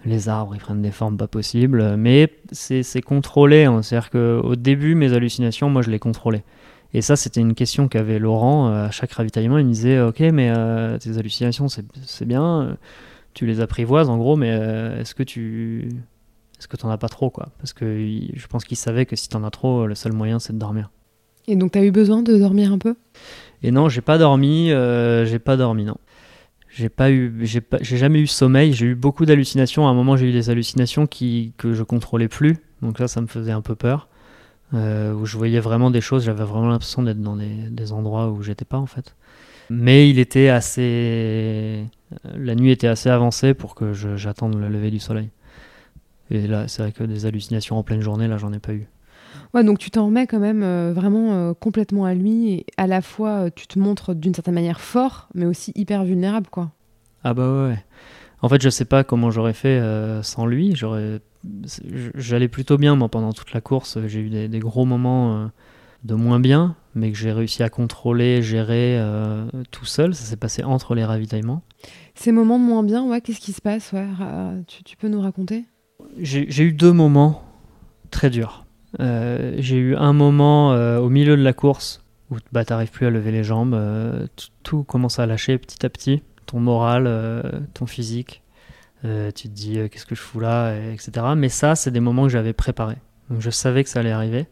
[0.05, 3.65] Les arbres, ils prennent des formes pas possibles, mais c'est contrôlé.
[3.65, 3.81] Hein.
[3.81, 6.43] C'est-à-dire qu'au début, mes hallucinations, moi, je les contrôlais.
[6.93, 9.57] Et ça, c'était une question qu'avait Laurent à chaque ravitaillement.
[9.57, 10.53] Il me disait Ok, mais
[10.99, 12.77] tes hallucinations, c'est bien,
[13.33, 14.47] tu les apprivoises en gros, mais
[15.01, 15.89] est-ce que tu
[16.59, 17.85] est-ce que t'en as pas trop, quoi Parce que
[18.33, 20.89] je pense qu'il savait que si t'en as trop, le seul moyen, c'est de dormir.
[21.47, 22.95] Et donc, t'as eu besoin de dormir un peu?
[23.63, 25.97] Et non, j'ai pas dormi, euh, j'ai pas dormi, non.
[26.69, 29.87] J'ai pas eu, j'ai, jamais eu sommeil, j'ai eu beaucoup d'hallucinations.
[29.87, 33.21] À un moment, j'ai eu des hallucinations qui, que je contrôlais plus, donc là, ça
[33.21, 34.07] me faisait un peu peur.
[34.75, 38.43] Euh, où je voyais vraiment des choses, j'avais vraiment l'impression d'être dans des, endroits où
[38.43, 39.15] j'étais pas, en fait.
[39.71, 41.85] Mais il était assez.
[42.35, 45.29] La nuit était assez avancée pour que j'attende le lever du soleil.
[46.31, 48.87] Et là, c'est vrai que des hallucinations en pleine journée, là, j'en ai pas eu.
[49.53, 52.87] Ouais, donc tu t'en remets quand même euh, vraiment euh, complètement à lui et à
[52.87, 56.71] la fois euh, tu te montres d'une certaine manière fort, mais aussi hyper vulnérable, quoi.
[57.23, 57.69] Ah bah ouais.
[57.69, 57.85] ouais.
[58.41, 59.81] En fait, je sais pas comment j'aurais fait
[60.23, 60.73] sans lui.
[60.73, 61.19] J'aurais,
[62.15, 63.97] j'allais plutôt bien moi pendant toute la course.
[64.07, 65.51] J'ai eu des, des gros moments
[66.05, 68.97] de moins bien, mais que j'ai réussi à contrôler, gérer
[69.71, 70.15] tout seul.
[70.15, 71.63] Ça s'est passé entre les ravitaillements.
[72.15, 73.91] Ces moments de moins bien, ouais, qu'est-ce qui se passe?
[73.91, 74.07] Ouais,
[74.67, 75.65] tu, tu peux nous raconter?
[76.17, 77.43] J'ai eu deux moments
[78.11, 78.65] très durs.
[78.99, 82.91] Euh, j'ai eu un moment euh, au milieu de la course où bah, tu n'arrives
[82.91, 84.27] plus à lever les jambes, euh,
[84.63, 87.09] tout commence à lâcher petit à petit, ton moral,
[87.73, 88.43] ton physique.
[89.03, 91.11] tu te dis qu'est-ce que je fous là, etc.
[91.35, 92.97] Mais ça, c'est des moments que j'avais préparés.
[93.29, 94.47] Donc je savais que ça allait arriver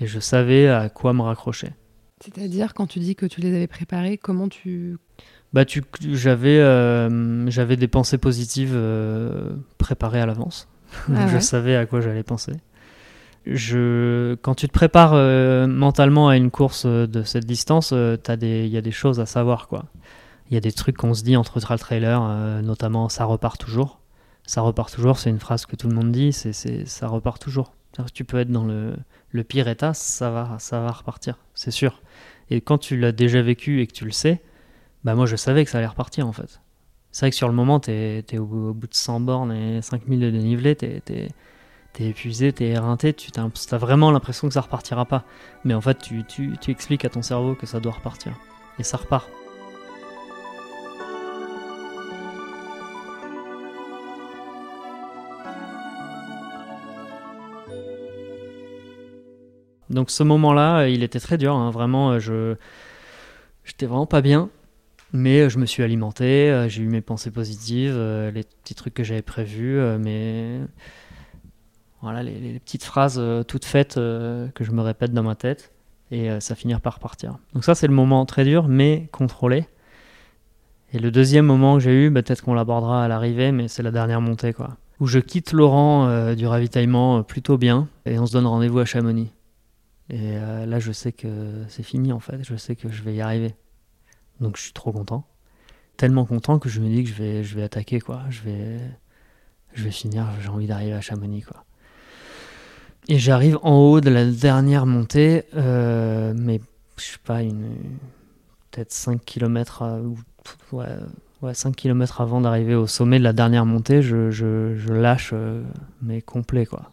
[0.00, 1.70] et je savais à quoi me raccrocher.
[2.20, 4.96] C'est-à-dire, quand tu dis que tu les avais préparés, comment tu.
[5.52, 6.58] Bah, tu, j'avais,
[7.48, 8.76] j'avais des pensées positives
[9.78, 10.68] préparées à l'avance.
[11.14, 12.52] Ah je savais à quoi j'allais penser
[13.46, 18.16] je, quand tu te prépares euh, mentalement à une course euh, de cette distance, euh,
[18.40, 19.68] il y a des choses à savoir.
[19.68, 19.84] quoi.
[20.50, 22.20] Il y a des trucs qu'on se dit entre trail trailer,
[22.62, 24.00] notamment ça repart toujours.
[24.46, 26.52] Ça repart toujours, c'est une phrase que tout le monde dit, c'est
[26.86, 27.72] ça repart toujours.
[28.12, 28.94] Tu peux être dans le,
[29.30, 32.02] le, pire état, ça va, ça va repartir, c'est sûr.
[32.50, 34.42] Et quand tu l'as déjà vécu et que tu le sais,
[35.02, 36.60] bah moi je savais que ça allait repartir en fait.
[37.14, 40.18] C'est vrai que sur le moment, tu es, au, bout de 100 bornes et 5000
[40.18, 41.30] de dénivelé, tu t'es
[42.00, 45.22] épuisé, t'es éreinté, tu as, vraiment l'impression que ça repartira pas.
[45.62, 48.32] Mais en fait, tu, tu, tu, expliques à ton cerveau que ça doit repartir.
[48.80, 49.28] Et ça repart.
[59.88, 61.54] Donc ce moment-là, il était très dur.
[61.54, 61.70] Hein.
[61.70, 62.56] Vraiment, je
[63.62, 64.50] j'étais vraiment pas bien.
[65.14, 68.94] Mais je me suis alimenté, euh, j'ai eu mes pensées positives, euh, les petits trucs
[68.94, 70.60] que j'avais prévus, euh, mais
[72.04, 75.72] voilà, les, petites phrases euh, toutes faites euh, que je me répète dans ma tête
[76.10, 77.38] et euh, ça finit par repartir.
[77.54, 79.66] Donc ça c'est le moment très dur mais contrôlé.
[80.92, 83.82] Et le deuxième moment que j'ai eu, bah, peut-être qu'on l'abordera à l'arrivée, mais c'est
[83.82, 84.76] la dernière montée quoi.
[85.00, 89.32] Où je quitte Laurent du ravitaillement plutôt bien et on se donne rendez-vous à Chamonix.
[90.10, 91.28] Et là je sais que
[91.68, 93.54] c'est fini en fait, je sais que je vais y arriver.
[94.40, 95.24] Donc je suis trop content.
[95.96, 98.22] Tellement content que je me dis que je vais, je vais attaquer quoi.
[98.30, 98.78] Je vais,
[99.72, 101.64] je vais finir, j'ai envie d'arriver à Chamonix quoi.
[103.08, 106.60] Et j'arrive en haut de la dernière montée, euh, mais
[106.96, 107.76] je sais pas, une,
[108.70, 110.16] peut-être 5 km, ou,
[110.76, 110.86] ouais,
[111.42, 115.30] ouais, 5 km avant d'arriver au sommet de la dernière montée, je, je, je lâche,
[115.34, 115.62] euh,
[116.00, 116.92] mais complet quoi.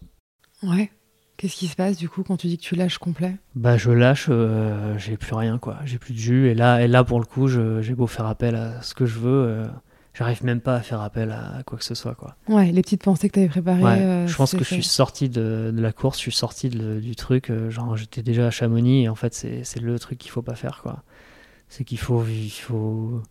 [0.63, 0.91] Ouais.
[1.41, 3.35] Qu'est-ce qui se passe du coup quand tu dis que tu lâches complet?
[3.55, 6.87] Bah je lâche, euh, j'ai plus rien quoi, j'ai plus de jus et là et
[6.87, 9.63] là pour le coup j'ai beau faire appel à ce que je veux,
[10.13, 12.35] j'arrive même pas à faire appel à quoi que ce soit quoi.
[12.47, 13.81] Ouais, les petites pensées que tu avais préparées.
[13.83, 17.49] Euh, je pense que je suis sorti de, la course, je suis sorti du truc,
[17.49, 20.53] euh, genre j'étais déjà à Chamonix et en fait c'est le truc qu'il faut pas
[20.53, 21.01] faire quoi.
[21.69, 23.23] C'est qu'il faut, il faut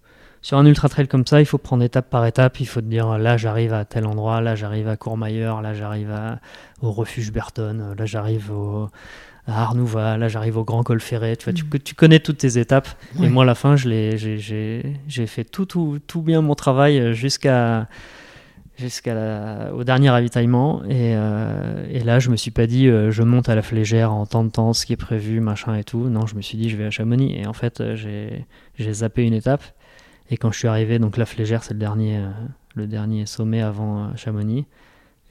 [0.43, 2.87] sur un ultra trail comme ça, il faut prendre étape par étape, il faut te
[2.87, 6.13] dire là j'arrive à tel endroit, là j'arrive à Courmayeur, là j'arrive
[6.83, 8.51] au refuge Berton, là j'arrive
[9.47, 11.79] à Arnouva, là j'arrive au Grand Col Ferret, tu, vois, tu, mm.
[11.85, 12.89] tu, connais toutes tes étapes.
[13.23, 17.89] Et moi, à la fin, j'ai fait tout, tout, tout, bien mon travail euh, jusqu'à
[18.79, 20.83] jusqu'au dernier ravitaillement.
[20.85, 24.11] Et, euh, et, là, je me suis pas dit, euh, je monte à la flégère
[24.11, 26.09] en temps de temps, ce qui est prévu, machin et tout.
[26.09, 27.39] Non, je me suis dit, je vais à Chamonix.
[27.39, 28.47] Et en fait, j'ai
[28.93, 29.63] zappé une étape.
[30.31, 32.25] Et quand je suis arrivé, donc la flégère, c'est le dernier,
[32.75, 34.67] le dernier sommet avant Chamonix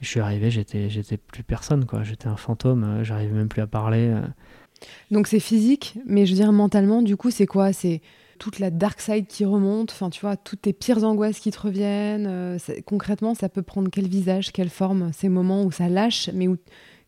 [0.00, 2.02] je suis arrivé, j'étais, j'étais plus personne, quoi.
[2.02, 4.08] J'étais un fantôme, euh, j'arrivais même plus à parler.
[4.08, 4.22] Euh.
[5.10, 7.72] Donc c'est physique, mais je veux dire mentalement, du coup, c'est quoi?
[7.72, 8.00] C'est
[8.38, 11.60] toute la dark side qui remonte, enfin tu vois, toutes tes pires angoisses qui te
[11.60, 12.26] reviennent.
[12.26, 16.48] Euh, concrètement, ça peut prendre quel visage, quelle forme Ces moments où ça lâche, mais
[16.48, 16.56] où,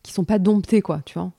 [0.03, 1.33] qui sont pas domptés, quoi, tu vois?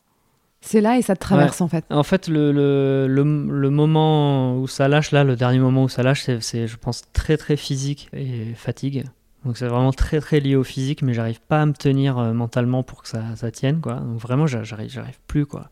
[0.66, 1.84] C'est là et ça te traverse en fait.
[1.90, 6.04] En fait, le, le, le, moment où ça lâche, là, le dernier moment où ça
[6.04, 9.04] lâche, c'est, je pense, très très physique et fatigue.
[9.44, 12.32] Donc c'est vraiment très très lié au physique, mais j'arrive pas à me tenir euh,
[12.32, 13.96] mentalement pour que ça, ça, tienne, quoi.
[13.96, 15.70] Donc vraiment, j'arrive, j'arrive plus, quoi.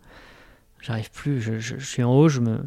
[0.82, 2.60] J'arrive plus, je, je, suis en haut, je me...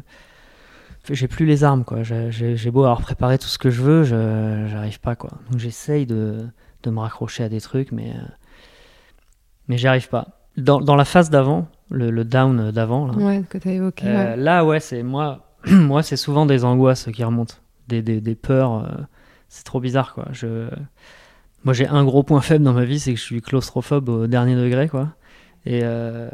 [1.11, 2.01] J'ai plus les armes, quoi.
[2.01, 5.29] J'ai beau avoir préparé tout ce que je veux, j'arrive pas, quoi.
[5.51, 6.47] Donc j'essaye de,
[6.81, 8.09] de, me raccrocher à des trucs, mais...
[8.09, 8.27] Euh,
[9.67, 10.29] mais j'y arrive pas.
[10.57, 13.13] Dans, dans la phase d'avant, le, le, down d'avant, là...
[13.13, 15.03] Ouais, que t'as évoqué, euh, Là, ouais, c'est...
[15.03, 17.55] Moi, moi c'est souvent des angoisses qui remontent.
[17.87, 19.07] Des, des, des peurs
[19.55, 20.27] c'est trop bizarre quoi.
[20.31, 20.69] Je...
[21.63, 24.27] Moi j'ai un gros point faible dans ma vie, c'est que je suis claustrophobe au
[24.27, 25.15] dernier degré quoi.
[25.65, 26.29] Et, euh,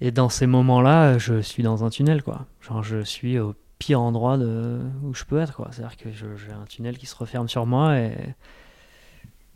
[0.00, 2.46] et dans ces moments-là, je suis dans un tunnel quoi.
[2.60, 4.80] Genre je suis au pire endroit de...
[5.02, 5.68] où je peux être quoi.
[5.70, 8.12] C'est-à-dire que j'ai un tunnel qui se referme sur moi et,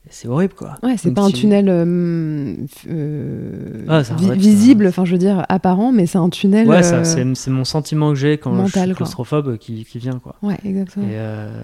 [0.09, 0.77] c'est horrible quoi.
[0.83, 2.55] Ouais, c'est pas un tu- tunnel euh,
[2.89, 6.67] euh, Ah, vi- visible, enfin je veux dire apparent, mais c'est un tunnel.
[6.69, 8.97] Ouais, euh, c'est c'est mon sentiment que j'ai quand je mental, suis quoi.
[8.97, 10.37] claustrophobe qui, qui vient quoi.
[10.43, 11.07] Ouais, exactement.
[11.07, 11.63] Et, euh,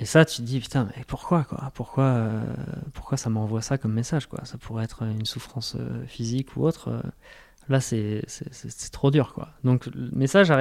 [0.00, 1.70] et ça, tu te dis, putain, mais pourquoi, quoi?
[1.74, 2.24] Pourquoi,
[2.94, 4.40] pourquoi ça m'envoie ça comme message, quoi?
[4.44, 5.76] Ça pourrait être une souffrance
[6.08, 6.90] physique ou autre.
[7.68, 8.22] Là, c'est
[8.90, 9.50] trop dur, quoi.
[9.62, 10.52] Donc, le message,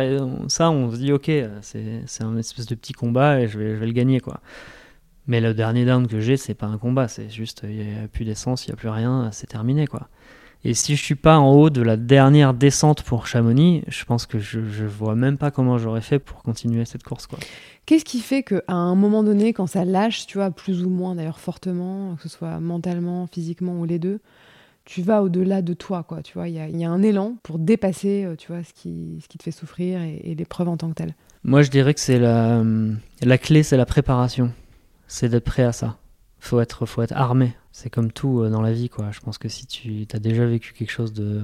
[0.50, 1.32] ça, on se dit, ok,
[1.62, 4.40] c'est c'est un espèce de petit combat et je vais, je vais le gagner, quoi.
[5.28, 8.08] Mais le dernier down que j'ai, c'est pas un combat, c'est juste, il n'y a
[8.08, 10.10] plus d'essence, il n'y a plus rien, c'est terminé, quoi.
[10.66, 14.26] Et si je suis pas en haut de la dernière descente pour Chamonix, je pense
[14.26, 17.40] que je, je vois même pas comment j'aurais fait pour continuer cette course, quoi.
[17.86, 21.16] Qu'est-ce qui fait qu'à un moment donné, quand ça lâche, tu vois, plus ou moins
[21.16, 24.22] d'ailleurs fortement, que ce soit mentalement, physiquement ou les deux,
[24.86, 26.22] tu vas au-delà de toi, quoi.
[26.22, 28.64] Tu vois, il y a, il y a un élan pour dépasser, euh, tu vois,
[28.64, 31.16] ce qui, ce qui te fait souffrir et, et l'épreuve en tant que telle.
[31.44, 34.52] Moi, je dirais que c'est la, hum, la clé, c'est la préparation.
[35.08, 35.98] C'est d'être prêt à ça.
[36.40, 37.56] Faut être, faut être armé.
[37.72, 39.12] C'est comme tout euh, dans la vie, quoi.
[39.12, 41.42] Je pense que si tu as déjà vécu quelque chose de,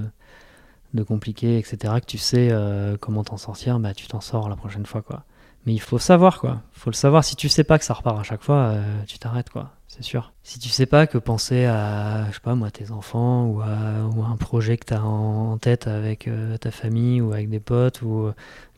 [0.94, 4.56] de compliqué, etc., que tu sais euh, comment t'en sortir, bah tu t'en sors la
[4.56, 5.24] prochaine fois, quoi.
[5.66, 6.62] Mais il faut savoir, quoi.
[6.72, 7.24] Faut le savoir.
[7.24, 9.70] Si tu sais pas que ça repart à chaque fois, euh, tu t'arrêtes, quoi.
[9.88, 10.32] C'est sûr.
[10.42, 13.68] Si tu sais pas que penser à, je sais pas moi, tes enfants ou à,
[13.68, 16.30] un projet que tu as en, en tête avec
[16.60, 18.30] ta famille ou avec des potes ou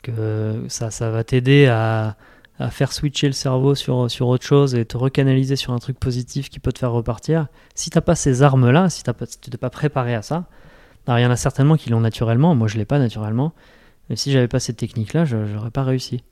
[0.03, 2.17] que ça, ça va t'aider à,
[2.63, 5.99] à faire switcher le cerveau sur, sur autre chose et te recanaliser sur un truc
[5.99, 7.49] positif qui peut te faire repartir.
[7.75, 10.47] Si t'as pas ces armes-là, si t'as pas, si t'es pas préparé à ça,
[11.07, 13.53] alors il y en a certainement qui l'ont naturellement, moi je l'ai pas naturellement,
[14.09, 16.23] mais si j'avais pas cette technique-là, je j'aurais pas réussi.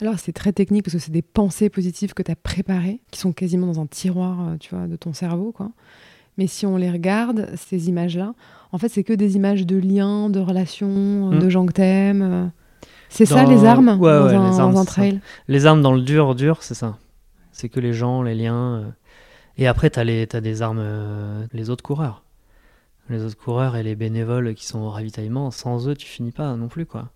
[0.00, 3.20] Alors, c'est très technique parce que c'est des pensées positives que tu as préparées, qui
[3.20, 5.70] sont quasiment dans un tiroir, euh, tu vois, de ton cerveau, quoi.
[6.38, 8.32] Mais si on les regarde, ces images-là,
[8.72, 10.88] en fait, c'est que des images de liens, de relations,
[11.32, 11.38] euh, Mm.
[11.38, 12.50] de gens que t'aimes.
[13.08, 14.94] C'est ça, les armes Ouais, dans, ouais, un, les armes, dans un c'est ça.
[14.94, 16.98] trail Les armes dans le dur, dur, c'est ça.
[17.52, 18.74] C'est que les gens, les liens.
[18.76, 18.90] euh.
[19.56, 22.22] Et après, t'as les, t'as des armes, euh, les autres coureurs.
[23.08, 26.54] Les autres coureurs et les bénévoles qui sont au ravitaillement, sans eux, tu finis pas
[26.56, 27.08] non plus, quoi.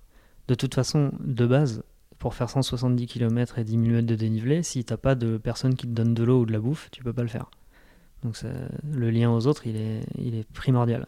[0.49, 1.83] De toute façon, de base,
[2.19, 5.75] pour faire 170 km et 10 000 mètres de dénivelé, si t'as pas de personne
[5.75, 7.51] qui te donne de l'eau ou de la bouffe, tu peux pas le faire.
[8.25, 8.49] Donc ça-
[8.91, 11.07] le lien aux autres, il est, il est primordial.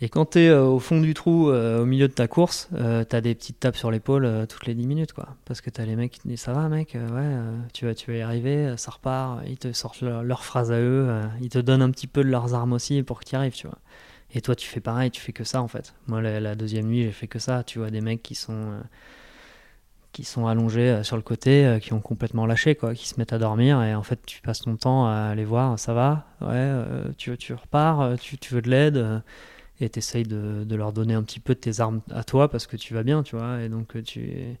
[0.00, 3.04] Et quand tu es au fond du trou, euh, au milieu de ta course, euh,
[3.08, 5.12] tu as des petites tapes sur l'épaule euh, toutes les 10 minutes.
[5.12, 5.28] quoi.
[5.44, 7.56] Parce que tu as les mecs qui te disent Ça va, mec, euh, ouais, euh,
[7.72, 9.40] tu, vas, tu vas y arriver, euh, ça repart.
[9.46, 12.24] Ils te sortent leur, leur phrase à eux, euh, ils te donnent un petit peu
[12.24, 13.78] de leurs armes aussi pour que tu y arrives, tu vois.
[14.34, 15.94] Et toi, tu fais pareil, tu fais que ça en fait.
[16.08, 17.62] Moi, la, la deuxième nuit, j'ai fait que ça.
[17.64, 18.54] Tu vois, des mecs qui sont.
[18.54, 18.80] euh,
[20.12, 23.14] qui sont allongés euh, sur le côté, euh, qui ont complètement lâché, quoi, qui se
[23.18, 26.26] mettent à dormir, et en fait tu passes ton temps à les voir, ça va,
[26.42, 29.20] ouais, euh, tu, tu repars, euh, tu, tu veux de l'aide, euh,
[29.82, 32.48] et tu essayes de, de leur donner un petit peu de tes armes à toi
[32.48, 34.56] parce que tu vas bien, tu vois, et donc euh, tu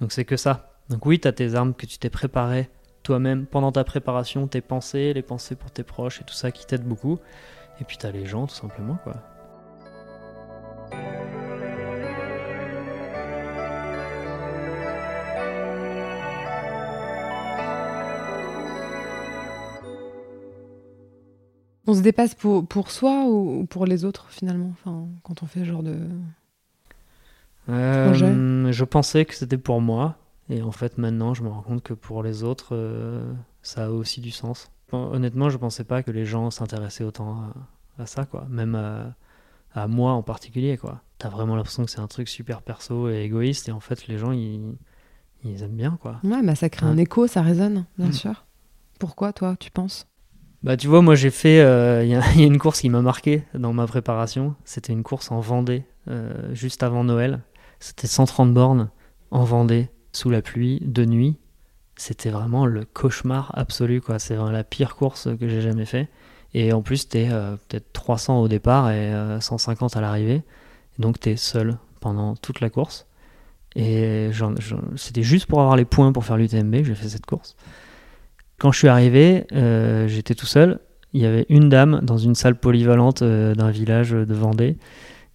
[0.00, 0.70] donc c'est que ça.
[0.90, 2.68] Donc oui, tu tes armes que tu t'es préparé
[3.02, 6.66] toi-même pendant ta préparation, tes pensées, les pensées pour tes proches et tout ça qui
[6.66, 7.18] t'aide beaucoup.
[7.80, 9.14] Et puis tu as les gens tout simplement quoi.
[21.86, 25.46] On se dépasse pour, pour soi ou ou pour les autres, finalement, enfin, quand on
[25.46, 25.96] fait ce genre de...
[27.68, 30.16] Euh, je pensais que c'était pour moi,
[30.50, 33.32] et en fait maintenant je me rends compte que pour les autres, euh,
[33.62, 34.70] ça a aussi du sens.
[34.92, 37.36] Honnêtement, je pensais pas que les gens s'intéressaient autant
[37.98, 38.46] à, à ça, quoi.
[38.50, 39.14] Même à,
[39.74, 41.00] à moi en particulier, quoi.
[41.18, 44.18] T'as vraiment l'impression que c'est un truc super perso et égoïste, et en fait les
[44.18, 44.74] gens ils,
[45.42, 46.20] ils aiment bien, quoi.
[46.22, 46.92] Ouais, bah, ça crée Ouais.
[46.92, 48.12] un écho, ça résonne, bien Mm.
[48.12, 48.44] sûr.
[49.00, 50.06] Pourquoi, toi, tu penses?
[50.64, 53.44] Bah tu vois, moi j'ai fait, euh, il y, a- une course qui m'a marqué
[53.54, 54.54] dans ma préparation.
[54.64, 57.40] C'était une course en Vendée, euh, juste avant Noël.
[57.80, 58.90] C'était 130 bornes
[59.30, 61.36] en Vendée, sous la pluie, de nuit.
[61.96, 64.18] C'était vraiment le cauchemar absolu, quoi.
[64.18, 66.08] C'est vraiment la pire course que j'ai jamais fait.
[66.54, 70.42] Et en plus, t'es euh, peut-être 300 au départ et euh, 150 à l'arrivée.
[70.98, 73.06] Donc t'es seul pendant toute la course.
[73.76, 74.30] Et
[74.96, 77.56] c'était juste pour avoir les points pour faire l'UTMB j'ai fait cette course.
[78.58, 80.78] Quand je suis arrivé, euh, j'étais tout seul.
[81.12, 84.76] Il y avait une dame dans une salle polyvalente euh, d'un village de Vendée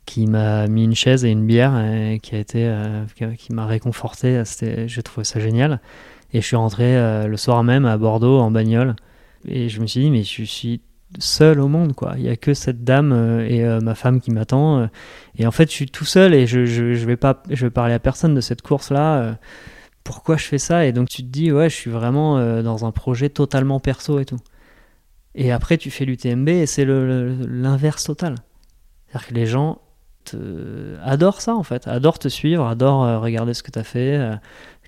[0.05, 3.03] qui m'a mis une chaise et une bière et qui a été euh,
[3.37, 4.41] qui- m'a réconforté.
[4.87, 5.79] J'ai trouvé ça génial.
[6.33, 6.95] Et je suis rentré
[7.27, 8.95] le soir même à Bordeaux en bagnole.
[9.47, 10.81] Et je me suis dit, mais je suis
[11.19, 11.93] seul au monde.
[12.17, 14.89] Il y a que cette dame et ma femme qui m'attend.
[15.37, 17.17] et en fait, je suis tout seul et je, je, je vais
[17.49, 19.15] vais parler à personne de cette course-là.
[19.21, 19.33] euh.
[20.09, 22.83] Pourquoi je fais ça Et donc tu te dis, ouais, je suis vraiment euh, dans
[22.83, 24.39] un projet totalement perso et tout.
[25.35, 28.33] Et après, tu fais l'UTMB et c'est l'inverse total.
[29.05, 29.81] C'est-à-dire que les gens
[30.25, 31.87] te- adorent ça, en fait.
[31.87, 34.35] Adorent te suivre, adorent euh, regarder ce que tu as fait, euh,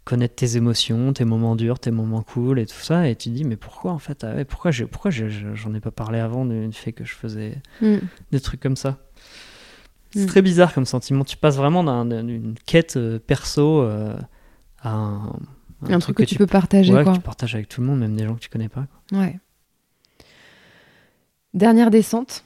[0.06, 3.08] connaître tes émotions, tes moments durs, tes moments cool et tout ça.
[3.08, 5.92] Et tu te dis, mais pourquoi en fait ah Pourquoi j'en pourquoi j'en ai pas
[5.92, 7.98] parlé avant du fait que je faisais mm.
[8.32, 8.98] des trucs comme ça?
[10.16, 10.26] C'est mm.
[10.26, 11.24] très bizarre comme sentiment.
[11.24, 12.98] Tu passes vraiment d'une quête
[13.28, 14.16] perso euh,
[14.82, 15.34] à un,
[15.90, 16.94] un, truc, que, tu peux partager.
[16.94, 17.14] Ouais, quoi.
[17.14, 18.88] que tu partages avec tout le monde, même des gens que tu connais pas.
[19.12, 19.40] Ouais.
[21.54, 22.44] Dernière descente.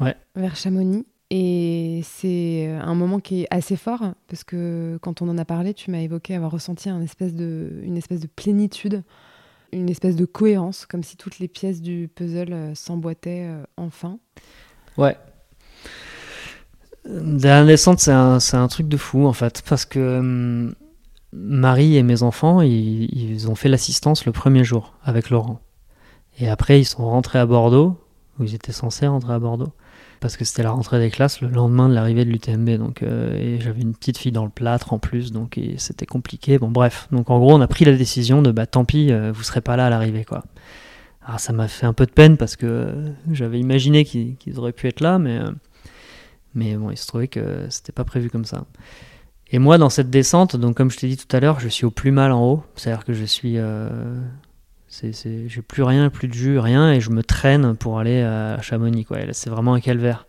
[0.00, 0.16] Ouais.
[0.34, 1.06] Vers Chamonix.
[1.34, 5.72] Et c'est un moment qui est assez fort parce que quand on en a parlé,
[5.72, 9.02] tu m'as évoqué avoir ressenti un espèce de, une espèce de plénitude,
[9.72, 14.18] une espèce de cohérence, comme si toutes les pièces du puzzle euh, s'emboîtaient euh, enfin.
[14.98, 15.16] Ouais.
[17.06, 20.74] La naissance, c'est un, un, truc de fou en fait, parce que hum,
[21.32, 25.60] Marie et mes enfants, ils, ils ont fait l'assistance le premier jour avec Laurent.
[26.38, 27.98] Et après, ils sont rentrés à Bordeaux,
[28.38, 29.72] où ils étaient censés rentrer à Bordeaux
[30.22, 32.78] parce que c'était la rentrée des classes le lendemain de l'arrivée de l'UTMB.
[32.78, 36.58] Donc, euh, et j'avais une petite fille dans le plâtre en plus, donc c'était compliqué.
[36.58, 37.08] Bon, bref.
[37.10, 39.60] Donc, en gros, on a pris la décision de bah tant pis, euh, vous serez
[39.60, 40.44] pas là à l'arrivée, quoi.
[41.26, 44.72] Alors, ça m'a fait un peu de peine parce que euh, j'avais imaginé qu'ils auraient
[44.72, 45.40] pu être là, mais,
[46.54, 48.64] mais bon, il se trouvait que c'était pas prévu comme ça.
[49.52, 51.84] Et moi, dans cette descente, donc comme je t'ai dit tout à l'heure, je suis
[51.84, 52.64] au plus mal en haut.
[52.74, 53.58] C'est-à-dire que je suis
[54.92, 58.60] c'est, j'ai plus rien, plus de jus, rien, et je me traîne pour aller à
[58.60, 59.06] Chamonix.
[59.32, 60.26] C'est vraiment un calvaire.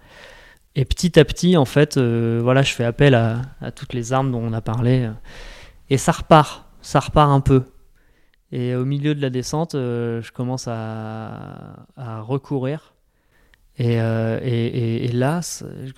[0.75, 3.41] Et petit à petit, en fait, euh, voilà, je fais appel à,
[3.75, 5.09] toutes les armes dont on a parlé,
[5.89, 7.63] et ça repart, ça repart un peu.
[8.51, 12.92] Et au milieu de la descente, euh, je commence à, recourir.
[13.79, 15.41] Euh, et, et, là,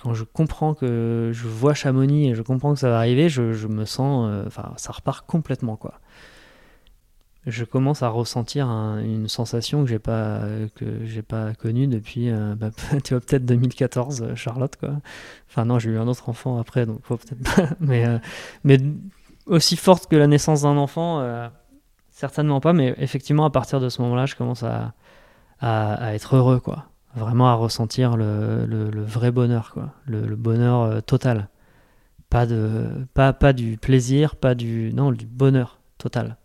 [0.02, 3.66] quand je comprends que je vois Chamonix et je comprends que ça va arriver, je,
[3.66, 6.00] me sens, enfin, ça repart complètement, quoi.
[7.46, 10.40] Je commence à ressentir une sensation que j'ai pas
[10.74, 12.70] que j'ai pas connue depuis euh, bah,
[13.04, 14.96] tu vois peut-être 2014 euh, Charlotte quoi.
[15.48, 17.68] Enfin non j'ai eu un autre enfant après donc peut-être pas.
[17.80, 18.18] Mais euh,
[18.64, 18.78] mais
[19.46, 21.24] aussi forte que la naissance d'un enfant
[22.10, 24.94] certainement pas mais effectivement à partir de ce moment-là je commence à,
[25.60, 26.86] à, être heureux quoi
[27.16, 31.48] vraiment à ressentir le, le, vrai bonheur quoi le, bonheur total
[32.30, 36.36] pas de pas pas du plaisir pas du non du bonheur total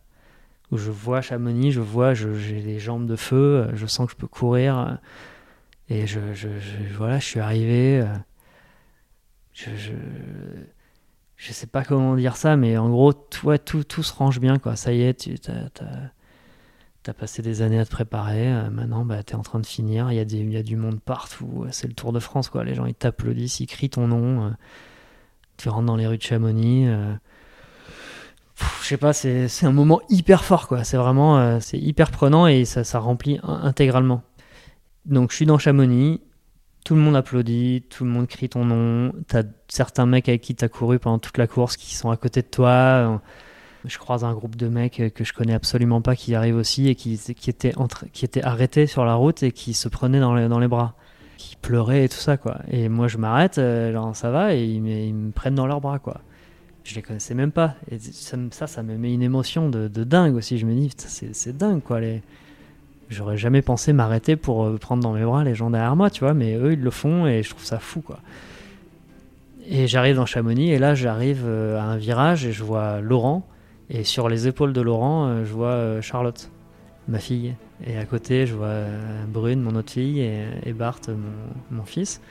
[0.71, 4.17] où je vois Chamonix, je vois, j'ai les jambes de feu, je sens que je
[4.17, 4.99] peux courir.
[5.89, 6.47] Et je, je,
[6.95, 8.05] voilà, je suis arrivé.
[9.53, 9.91] Je, je,
[11.35, 14.59] je, sais pas comment dire ça, mais en gros, tout, tout, tout se range bien,
[14.59, 14.77] quoi.
[14.77, 16.11] Ça y est, tu as,
[17.17, 18.47] passé des années à te préparer.
[18.69, 20.11] Maintenant, bah, tu es en train de finir.
[20.11, 21.65] Il y, a du monde partout.
[21.71, 22.51] C'est le Tour de France.
[22.63, 24.53] Les gens, ils t'applaudissent, ils crient ton nom.
[25.57, 26.87] Tu rentres dans les rues de Chamonix
[28.81, 30.67] je sais pas, c'est un moment hyper fort.
[30.83, 34.23] C'est vraiment, euh, hyper prenant et ça, ça remplit intégralement.
[35.05, 36.21] Donc je suis dans Chamonix,
[36.85, 39.13] tout le monde applaudit, tout le monde crie ton nom.
[39.27, 42.41] T'as certains mecs avec qui t'as couru pendant toute la course qui sont à côté
[42.41, 43.21] de toi.
[43.85, 46.95] Je croise un groupe de mecs que je connais absolument pas qui arrivent aussi et
[46.95, 47.73] qui, étaient,
[48.13, 50.93] qui étaient arrêtés sur la route et qui se prenaient dans les, dans les bras.
[51.37, 52.59] Qui pleuraient et tout ça, quoi.
[52.69, 55.99] Et moi je m'arrête, euh, genre ça va, et ils, me prennent dans leurs bras,
[55.99, 56.21] quoi
[56.83, 57.75] je les connaissais même pas.
[57.91, 60.57] Et ça, ça, me met une émotion de, dingue aussi.
[60.57, 61.99] Je me dis, c'est dingue quoi.
[63.11, 66.21] J'aurais jamais pensé m'arrêter pour euh, prendre dans mes bras les gens derrière moi, tu
[66.21, 68.19] vois, mais eux ils le font et je trouve ça fou quoi.
[69.67, 73.45] Et j'arrive dans Chamonix et là j'arrive euh, à un virage et je vois Laurent
[73.91, 76.49] et sur les épaules de Laurent euh, je vois Charlotte,
[77.07, 77.55] ma fille.
[77.85, 78.85] Et à côté je vois
[79.27, 80.99] Brune, mon autre fille, et, Bart,
[81.71, 82.21] mon, fils,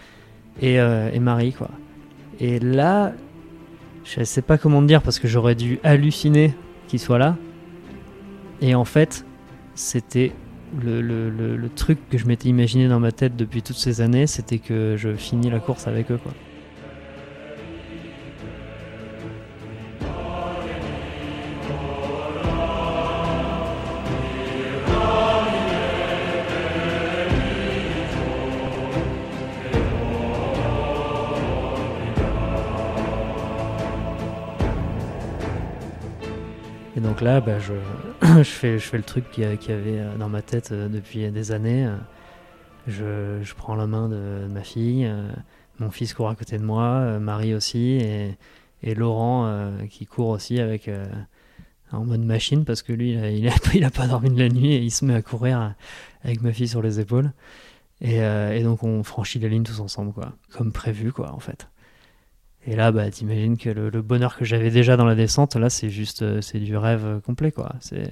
[0.61, 0.79] et,
[1.19, 1.71] Marie quoi.
[2.39, 3.13] Et là
[4.05, 6.55] je sais pas comment dire parce que j'aurais dû halluciner
[6.89, 7.37] qu'il soit là.
[8.61, 9.25] Et en fait,
[9.75, 10.33] c'était
[10.83, 14.27] le, le, le, truc que je m'étais imaginé dans ma tête depuis toutes ces années,
[14.27, 16.19] c'était que je finis la course avec eux.
[16.23, 16.33] Quoi.
[37.31, 37.73] Là, bah, je,
[38.39, 41.31] je, fais, je fais le truc qu'il y avait euh, dans ma tête euh, depuis
[41.31, 41.89] des années.
[42.89, 45.31] Je, je prends la main de ma fille, euh,
[45.79, 48.37] mon fils court à côté de moi, Marie aussi, et,
[48.83, 50.91] et Laurent qui court aussi avec
[51.93, 54.73] en mode machine parce que lui, il a, il a, pas dormi de la nuit
[54.73, 55.75] et il se met à courir
[56.25, 57.33] avec ma fille sur les épaules.
[58.01, 61.69] Et, et donc on franchit la ligne tous ensemble, quoi, comme prévu, quoi, en fait.
[62.67, 65.91] Et là, bah, t'imagines que le, bonheur que j'avais déjà dans la descente, là, c'est
[65.91, 67.75] juste, euh, c'est du rêve complet, quoi.
[67.81, 68.11] C'est.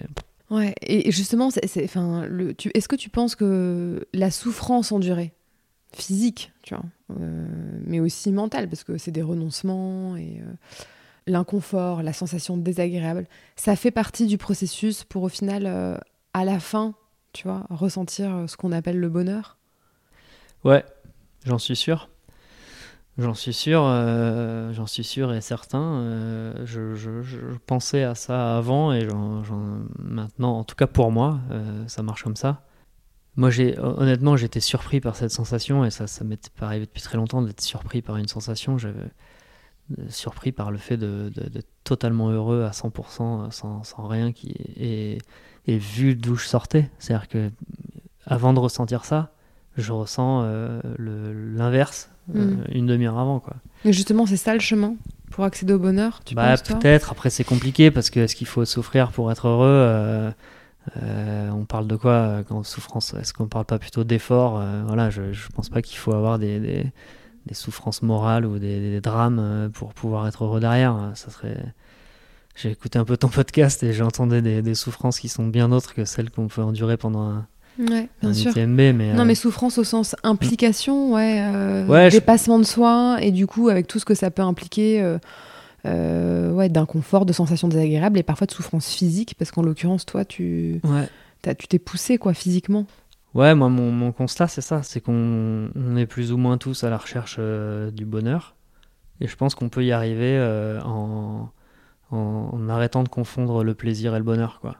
[0.50, 1.50] Ouais, et justement,
[1.84, 5.32] enfin, le, est-ce que tu penses que la souffrance endurée,
[5.92, 6.84] physique, tu vois,
[7.20, 7.46] euh,
[7.84, 10.52] mais aussi mentale, parce que c'est des renoncements et euh,
[11.26, 13.26] l'inconfort, la sensation désagréable,
[13.56, 15.96] ça fait partie du processus pour au final, euh,
[16.34, 16.94] à la fin,
[17.32, 19.58] tu vois, ressentir euh, ce qu'on appelle le bonheur?
[20.64, 20.84] Ouais,
[21.44, 22.08] j'en suis sûr.
[23.18, 26.04] J'en suis sûr, euh, j'en suis sûr et certain.
[26.64, 29.06] je, pensais à ça avant et
[29.98, 31.40] maintenant, en tout cas pour moi,
[31.88, 32.62] ça marche comme ça.
[33.34, 37.16] Moi, honnêtement, j'étais surpris par cette sensation et ça, ça m'était pas arrivé depuis très
[37.16, 38.78] longtemps d'être surpris par une sensation.
[38.78, 39.10] J'avais
[40.08, 45.18] surpris par le fait d'être totalement heureux à 100% sans, sans rien qui est,
[45.66, 46.90] et, vu d'où je sortais.
[46.98, 47.50] C'est-à-dire que
[48.26, 49.32] avant de ressentir ça,
[49.82, 52.64] je ressens euh, l'inverse euh, mm.
[52.72, 53.40] une demi-heure avant.
[53.40, 53.56] Quoi.
[53.84, 54.94] Et justement, c'est ça le chemin
[55.30, 58.64] pour accéder au bonheur tu bah, Peut-être, après c'est compliqué parce que est-ce qu'il faut
[58.64, 60.32] souffrir pour être heureux
[61.02, 65.34] euh, on parle de quoi quand souffrance Est-ce qu'on parle pas plutôt d'effort Voilà, je,
[65.34, 66.90] je pense pas qu'il faut avoir des
[67.46, 71.12] des souffrances morales ou des, drames pour pouvoir être heureux derrière.
[71.14, 71.62] Ça serait.
[72.56, 75.94] J'ai écouté un peu ton podcast et j'ai entendu des, souffrances qui sont bien autres
[75.94, 77.46] que celles qu'on peut endurer pendant un,
[77.78, 78.52] ouais, bien sûr.
[78.66, 83.46] mais, non, euh, mais souffrance au sens implication, ouais, euh, dépassement de soi, et du
[83.46, 85.16] coup, avec tout ce que ça peut impliquer,
[85.84, 90.80] ouais, d'inconfort, de sensations désagréables, et parfois de souffrance physique, parce qu'en l'occurrence, toi, tu
[91.58, 92.86] tu t'es poussé, quoi, physiquement.
[93.34, 94.82] Ouais, moi, mon, constat, c'est ça.
[94.82, 98.56] C'est qu'on est plus ou moins tous à la recherche euh, du bonheur.
[99.20, 101.50] Et je pense qu'on peut y arriver euh, en,
[102.10, 104.76] en, arrêtant de confondre le plaisir et le bonheur, quoi.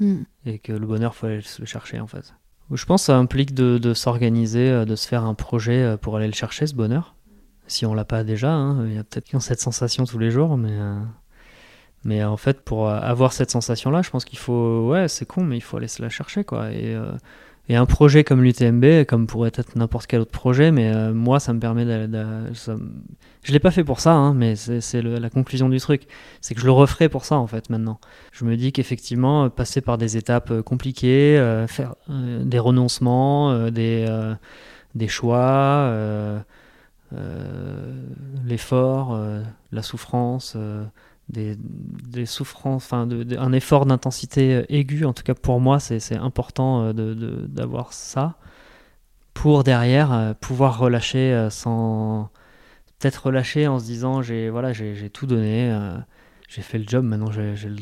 [0.00, 0.22] Hmm.
[0.46, 2.34] Et que le bonheur, faut aller le chercher, en fait.
[2.72, 6.26] Je pense que ça implique de, s'organiser, euh, de se faire un projet pour aller
[6.26, 7.14] le chercher, ce bonheur.
[7.66, 10.18] Si on l'a pas déjà, hein, il y a peut-être qui ont cette sensation tous
[10.18, 10.76] les jours, mais...
[12.04, 14.88] Mais en fait, pour avoir cette sensation-là, je pense qu'il faut...
[14.88, 16.70] Ouais, c'est con, mais il faut aller se la chercher, quoi.
[16.70, 16.96] Et...
[17.70, 21.38] Et un projet comme l'UTMB, comme pourrait être n'importe quel autre projet, mais euh, moi,
[21.38, 22.08] ça me permet de.
[22.54, 26.06] je ne l'ai pas fait pour ça, hein, mais c'est la conclusion du truc.
[26.40, 28.00] C'est que je le referai pour ça, en fait, maintenant.
[28.32, 31.36] Je me dis qu'effectivement, euh, passer par des étapes euh, compliquées,
[31.68, 34.06] faire des renoncements, des,
[34.94, 35.92] des choix,
[38.46, 39.20] l'effort,
[39.72, 40.56] la souffrance
[41.28, 43.08] des, souffrances, enfin
[43.38, 46.92] un effort d'intensité euh, aiguë, en tout cas pour moi c'est important euh,
[47.48, 48.36] d'avoir ça
[49.34, 52.30] pour derrière euh, pouvoir relâcher sans
[52.98, 55.76] peut-être relâcher en se disant j'ai voilà j'ai tout donné,
[56.48, 57.76] j'ai fait le job, maintenant j'ai le,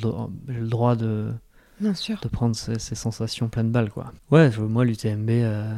[0.48, 1.32] le, droit de,
[1.80, 2.18] Bien sûr.
[2.22, 4.12] De prendre ces, sensations pleines balles, quoi.
[4.30, 5.74] Ouais, moi, l'UTMB, euh,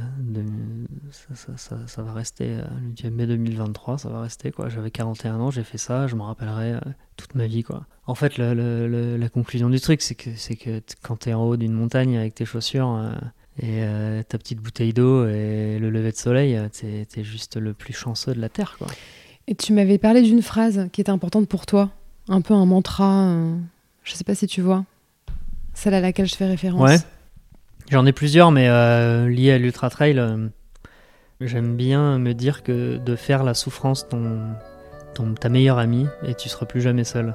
[1.10, 2.50] ça, va rester.
[2.50, 4.68] Euh, L'UTMB 2023, ça va rester, quoi.
[4.68, 6.80] J'avais 41 ans, j'ai fait ça, je me rappellerai euh,
[7.16, 7.86] toute ma vie, quoi.
[8.06, 12.16] En fait, la conclusion du truc, c'est que, que quand t'es en haut d'une montagne
[12.16, 13.12] avec tes chaussures
[13.60, 13.82] et
[14.28, 18.32] ta petite bouteille d'eau et le lever de soleil, t'es es juste le plus chanceux
[18.32, 18.86] de la Terre, quoi.
[19.46, 21.90] Et tu m'avais parlé d'une phrase qui était importante pour toi,
[22.28, 23.34] un peu un mantra,
[24.04, 24.84] je sais pas si tu vois
[25.78, 26.82] celle à laquelle je fais référence.
[26.82, 26.98] Ouais.
[27.90, 30.48] J'en ai plusieurs, mais euh, liées à l'ultra trail, euh,
[31.40, 34.40] j'aime bien me dire que de faire la souffrance ton,
[35.14, 37.34] ton, ta meilleure amie et tu seras plus jamais seul.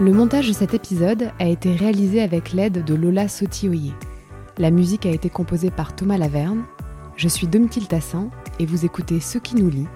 [0.00, 3.94] Le montage de cet épisode a été réalisé avec l'aide de Lola Sotioye.
[4.58, 6.62] La musique a été composée par Thomas Laverne.
[7.16, 9.86] Je suis Domitil Tassin et vous écoutez Ce qui nous lie,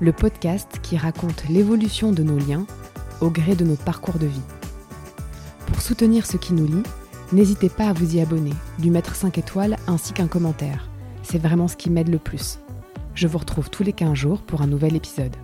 [0.00, 2.66] le podcast qui raconte l'évolution de nos liens
[3.20, 4.42] au gré de nos parcours de vie.
[5.66, 6.82] Pour soutenir Ce qui nous lie,
[7.32, 10.88] n'hésitez pas à vous y abonner, lui mettre 5 étoiles ainsi qu'un commentaire.
[11.22, 12.58] C'est vraiment ce qui m'aide le plus.
[13.14, 15.36] Je vous retrouve tous les 15 jours pour un nouvel épisode.